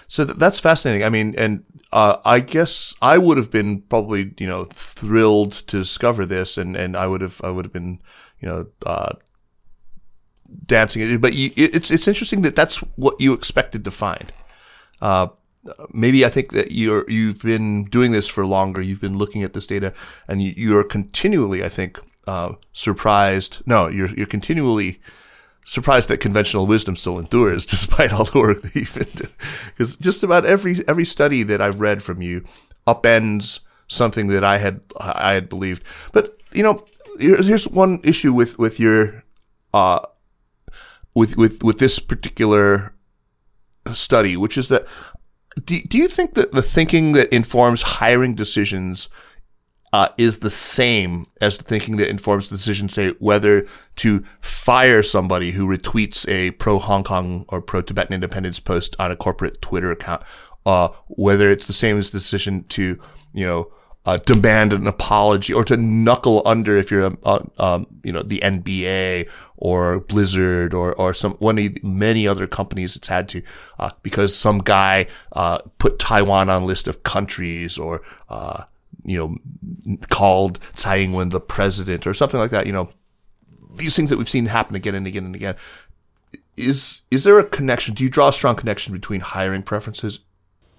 [0.08, 1.06] So th- that's fascinating.
[1.06, 5.80] I mean, and uh, I guess I would have been probably you know thrilled to
[5.80, 8.02] discover this, and, and I would have I would have been
[8.40, 9.14] you know uh,
[10.66, 11.20] dancing.
[11.20, 14.32] But you, it's it's interesting that that's what you expected to find.
[15.02, 15.28] Uh,
[15.94, 18.82] maybe I think that you're you've been doing this for longer.
[18.82, 19.94] You've been looking at this data,
[20.28, 23.62] and you, you are continually, I think, uh, surprised.
[23.66, 25.00] No, you're you're continually
[25.66, 29.34] surprised that conventional wisdom still endures despite all the work that you've been doing.
[29.68, 32.44] Because just about every every study that I've read from you
[32.88, 35.84] upends something that I had I had believed.
[36.12, 36.86] But you know,
[37.20, 39.24] here's, here's one issue with with your
[39.74, 40.00] uh
[41.20, 42.94] with with with this particular
[43.92, 44.88] study, which is that
[45.66, 49.10] do, do you think that the thinking that informs hiring decisions
[49.92, 53.68] uh, is the same as the thinking that informs the decision, say, whether
[53.98, 59.12] to fire somebody who retweets a pro Hong Kong or pro Tibetan independence post on
[59.12, 60.24] a corporate Twitter account,
[60.66, 62.98] uh, whether it's the same as the decision to,
[63.34, 63.74] you know,
[64.06, 68.40] uh, demand an apology or to knuckle under if you're, uh, um, you know, the
[68.40, 73.44] NBA or Blizzard or, or some, one of many other companies it's had to,
[73.78, 78.64] uh, because some guy, uh, put Taiwan on a list of countries or, uh,
[79.04, 82.90] you know, called Tsai Ing-wen the president or something like that, you know,
[83.76, 85.56] these things that we've seen happen again and again and again.
[86.56, 87.94] Is, is there a connection?
[87.94, 90.22] Do you draw a strong connection between hiring preferences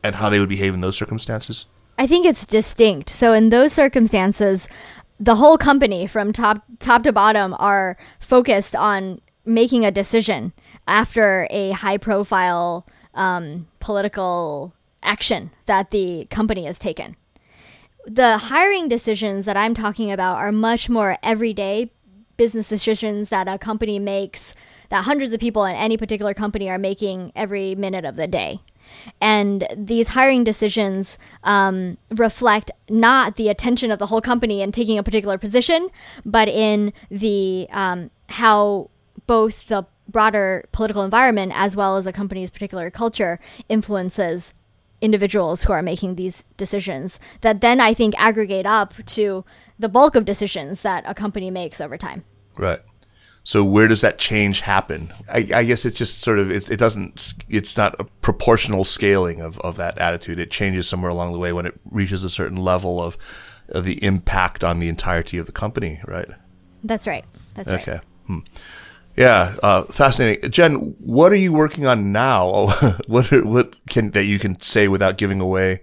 [0.03, 1.67] and how they would behave in those circumstances?
[2.01, 3.11] I think it's distinct.
[3.11, 4.67] So in those circumstances,
[5.21, 10.55] the whole company from top top to bottom are focused on making a decision
[10.89, 14.73] after a high profile um, political
[15.03, 17.17] action that the company has taken.
[18.07, 21.93] The hiring decisions that I'm talking about are much more everyday
[22.39, 24.55] business decisions that a company makes
[24.91, 28.61] that hundreds of people in any particular company are making every minute of the day.
[29.21, 34.99] And these hiring decisions um, reflect not the attention of the whole company in taking
[34.99, 35.89] a particular position,
[36.25, 38.91] but in the um, how
[39.27, 43.39] both the broader political environment as well as the company's particular culture
[43.69, 44.55] influences
[45.01, 49.45] individuals who are making these decisions that then I think aggregate up to
[49.79, 52.25] the bulk of decisions that a company makes over time.
[52.57, 52.81] Right.
[53.43, 55.13] So where does that change happen?
[55.33, 59.41] I, I guess it's just sort of it, it, doesn't it's not a proportional scaling
[59.41, 60.39] of, of that attitude.
[60.39, 63.17] It changes somewhere along the way when it reaches a certain level of,
[63.71, 66.29] of the impact on the entirety of the company, right?
[66.85, 67.25] That's right.
[67.55, 67.77] That's okay.
[67.77, 67.89] right.
[67.89, 68.07] Okay.
[68.27, 68.39] Hmm.
[69.17, 70.51] Yeah, uh, fascinating.
[70.51, 72.69] Jen, what are you working on now?
[73.07, 75.83] what what can that you can say without giving away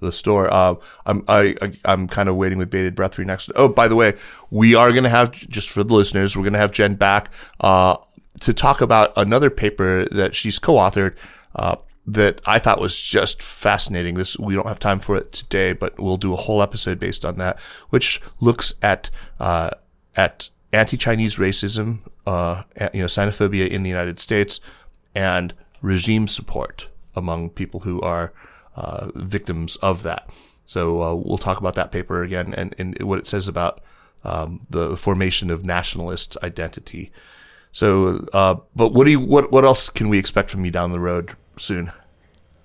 [0.00, 0.52] the store.
[0.52, 0.74] Uh,
[1.06, 3.50] I'm I, I am kind of waiting with bated breath for your next.
[3.56, 4.14] Oh, by the way,
[4.50, 7.30] we are going to have just for the listeners, we're going to have Jen back
[7.60, 7.96] uh,
[8.40, 11.14] to talk about another paper that she's co-authored.
[11.54, 11.76] Uh,
[12.06, 14.14] that I thought was just fascinating.
[14.14, 17.22] This we don't have time for it today, but we'll do a whole episode based
[17.22, 19.70] on that, which looks at uh,
[20.16, 22.62] at anti-Chinese racism, uh,
[22.94, 24.60] you know, xenophobia in the United States,
[25.14, 28.32] and regime support among people who are
[28.78, 30.30] uh, victims of that.
[30.64, 33.80] So uh, we'll talk about that paper again and, and what it says about
[34.22, 37.10] um, the formation of nationalist identity.
[37.72, 40.92] So, uh, but what do you what what else can we expect from you down
[40.92, 41.90] the road soon?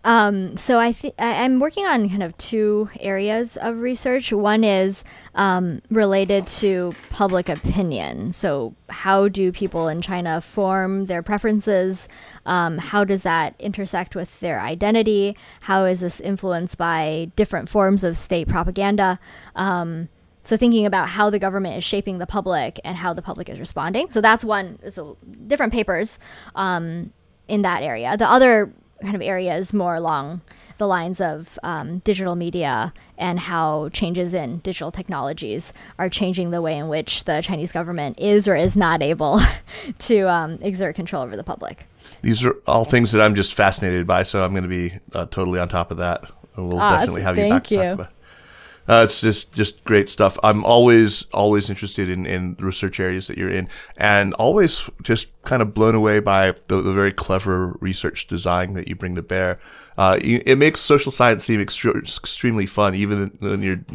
[0.03, 4.33] Um, so I think I'm working on kind of two areas of research.
[4.33, 5.03] One is
[5.35, 8.33] um, related to public opinion.
[8.33, 12.09] So how do people in China form their preferences?
[12.45, 15.37] Um, how does that intersect with their identity?
[15.61, 19.19] How is this influenced by different forms of state propaganda?
[19.55, 20.09] Um,
[20.43, 23.59] so thinking about how the government is shaping the public and how the public is
[23.59, 24.11] responding.
[24.11, 24.77] So that's one.
[24.83, 25.13] A,
[25.47, 26.19] different papers
[26.55, 27.13] um,
[27.47, 28.17] in that area.
[28.17, 28.73] The other
[29.03, 30.41] kind of areas more along
[30.77, 36.61] the lines of um, digital media and how changes in digital technologies are changing the
[36.61, 39.39] way in which the Chinese government is or is not able
[39.99, 41.85] to um, exert control over the public.
[42.21, 45.25] These are all things that I'm just fascinated by, so I'm going to be uh,
[45.27, 46.23] totally on top of that.
[46.55, 48.13] We'll ah, definitely have you back to talk about.
[48.87, 50.37] Uh, it's just just great stuff.
[50.43, 55.29] I'm always always interested in in the research areas that you're in, and always just
[55.43, 59.21] kind of blown away by the, the very clever research design that you bring to
[59.21, 59.59] bear.
[59.97, 63.85] Uh, it makes social science seem extre- extremely fun, even when you're,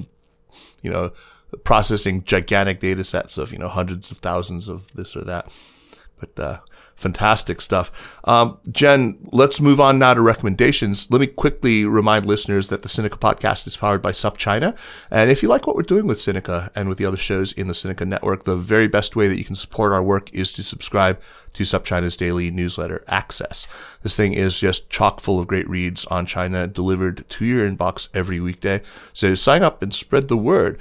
[0.83, 1.13] you know,
[1.65, 5.53] processing gigantic data sets of you know hundreds of thousands of this or that.
[6.19, 6.59] But uh,
[6.99, 8.19] Fantastic stuff.
[8.25, 11.09] Um, Jen, let's move on now to recommendations.
[11.13, 14.77] Let me quickly remind listeners that the Sinica podcast is powered by SupChina.
[15.09, 17.69] And if you like what we're doing with Sinica and with the other shows in
[17.69, 20.65] the Sinica network, the very best way that you can support our work is to
[20.65, 21.21] subscribe
[21.53, 23.69] to SupChina's daily newsletter, Access.
[24.03, 28.09] This thing is just chock full of great reads on China delivered to your inbox
[28.13, 28.83] every weekday.
[29.13, 30.81] So sign up and spread the word.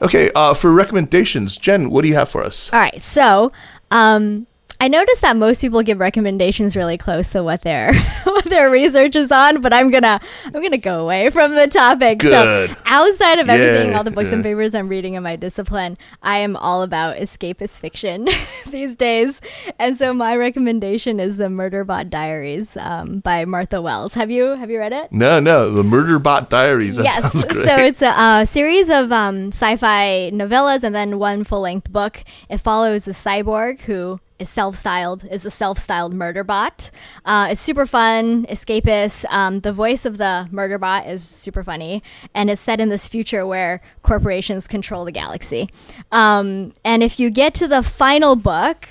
[0.00, 2.72] Okay, uh, for recommendations, Jen, what do you have for us?
[2.72, 3.52] All right, so
[3.90, 4.46] um,
[4.84, 9.16] I noticed that most people give recommendations really close to what their what their research
[9.16, 12.18] is on, but I'm gonna I'm gonna go away from the topic.
[12.18, 12.68] Good.
[12.68, 14.34] So outside of Yeah, everything, all the books yeah.
[14.34, 18.28] and papers I'm reading in my discipline, I am all about escapist fiction
[18.66, 19.40] these days.
[19.78, 24.12] And so my recommendation is the Murderbot Diaries um, by Martha Wells.
[24.12, 25.10] Have you have you read it?
[25.10, 26.96] No, no, the Murderbot Diaries.
[26.96, 27.22] That yes.
[27.22, 27.66] sounds great.
[27.66, 32.22] So it's a, uh series of um, sci-fi novellas and then one full-length book.
[32.50, 36.90] It follows a cyborg who is self-styled is a self-styled murder bot.
[37.24, 39.24] Uh, it's super fun, escapist.
[39.30, 42.02] Um, the voice of the murder bot is super funny,
[42.34, 45.70] and it's set in this future where corporations control the galaxy.
[46.12, 48.88] Um, and if you get to the final book.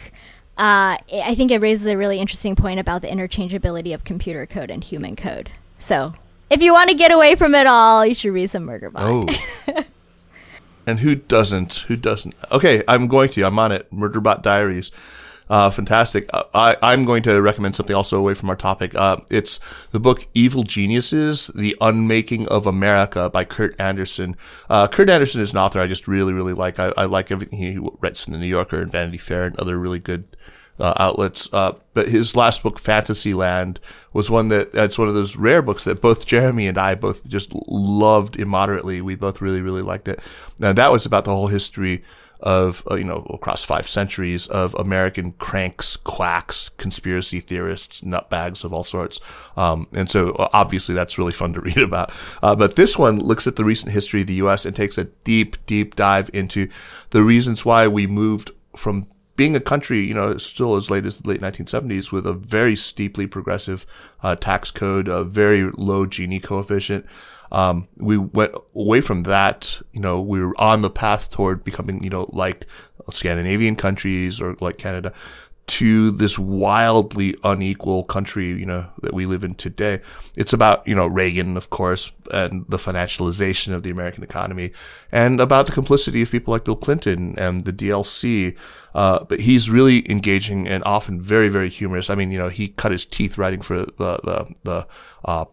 [0.56, 4.70] Uh, I think it raises a really interesting point about the interchangeability of computer code
[4.70, 5.49] and human code.
[5.80, 6.14] So,
[6.51, 8.93] if you want to get away from it all, you should read some Murderbot.
[9.68, 9.84] Oh.
[10.86, 11.86] and who doesn't?
[11.88, 12.36] Who doesn't?
[12.51, 13.43] Okay, I'm going to.
[13.43, 13.89] I'm on it.
[13.91, 14.91] Murderbot Diaries.
[15.50, 16.30] Uh, fantastic.
[16.34, 18.96] Uh, I, I'm going to recommend something also away from our topic.
[18.96, 19.60] Uh, it's
[19.91, 24.36] the book Evil Geniuses, The Unmaking of America by Kurt Andersen.
[24.70, 26.80] Uh, Kurt Andersen is an author I just really, really like.
[26.80, 29.78] I, I like everything he writes in the New Yorker and Vanity Fair and other
[29.78, 30.26] really good
[30.80, 31.50] uh, outlets.
[31.54, 33.80] Uh, but his last book, Fantasyland,
[34.12, 37.30] was one that it's one of those rare books that both Jeremy and I both
[37.30, 39.02] just loved immoderately.
[39.02, 40.20] We both really, really liked it.
[40.60, 42.04] Now that was about the whole history
[42.44, 48.74] of uh, you know across five centuries of American cranks, quacks, conspiracy theorists, nutbags of
[48.74, 49.20] all sorts.
[49.58, 52.12] Um, and so uh, obviously that's really fun to read about.
[52.41, 54.66] Uh, but this one looks at the recent history of the U.S.
[54.66, 56.70] and takes a deep, deep dive into
[57.10, 61.20] the reasons why we moved from being a country, you know, still as late as
[61.20, 63.86] the late 1970s with a very steeply progressive
[64.22, 67.06] uh, tax code, a very low Gini coefficient.
[67.52, 72.04] Um, we went away from that, you know, we were on the path toward becoming,
[72.04, 72.66] you know, like
[73.12, 75.14] Scandinavian countries or like Canada
[75.66, 80.01] to this wildly unequal country, you know, that we live in today.
[80.36, 84.74] It's about, you know, Reagan, of course, and the financialization of the American economy
[85.11, 88.57] and about the complicity of people like Bill Clinton and the DLC.
[88.93, 92.09] Uh, but he's really engaging and often very, very humorous.
[92.09, 94.88] I mean, you know, he cut his teeth writing for the, the, the,
[95.24, 95.45] uh,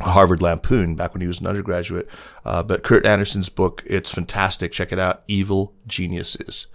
[0.00, 2.08] Harvard Lampoon back when he was an undergraduate.
[2.44, 4.72] Uh, but Kurt Andersen's book, it's fantastic.
[4.72, 5.22] Check it out.
[5.26, 6.66] Evil Geniuses.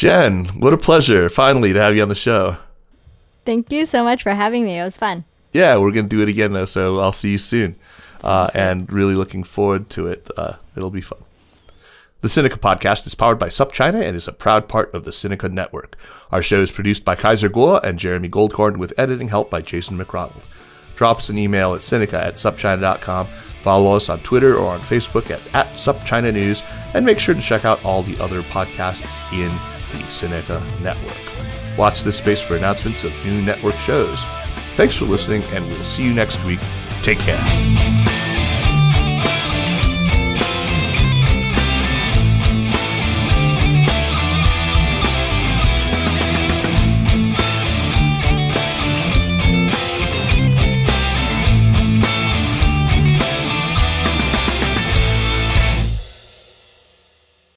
[0.00, 2.56] Jen, what a pleasure finally to have you on the show.
[3.44, 4.78] Thank you so much for having me.
[4.78, 5.26] It was fun.
[5.52, 7.76] Yeah, we're going to do it again though, so I'll see you soon.
[8.24, 10.30] Uh, and really looking forward to it.
[10.38, 11.18] Uh, it'll be fun.
[12.22, 15.52] The Sinica podcast is powered by SupChina and is a proud part of the Sinica
[15.52, 15.96] network.
[16.32, 19.98] Our show is produced by Kaiser Kuo and Jeremy Goldkorn with editing help by Jason
[19.98, 20.44] McRonald.
[20.96, 23.26] Drop us an email at Sinica at supchina.com.
[23.26, 26.62] Follow us on Twitter or on Facebook at, at SupChina News,
[26.94, 29.50] and make sure to check out all the other podcasts in
[29.92, 31.78] the Sinica network.
[31.78, 34.24] Watch this space for announcements of new network shows.
[34.76, 36.60] Thanks for listening, and we'll see you next week.
[37.02, 38.39] Take care.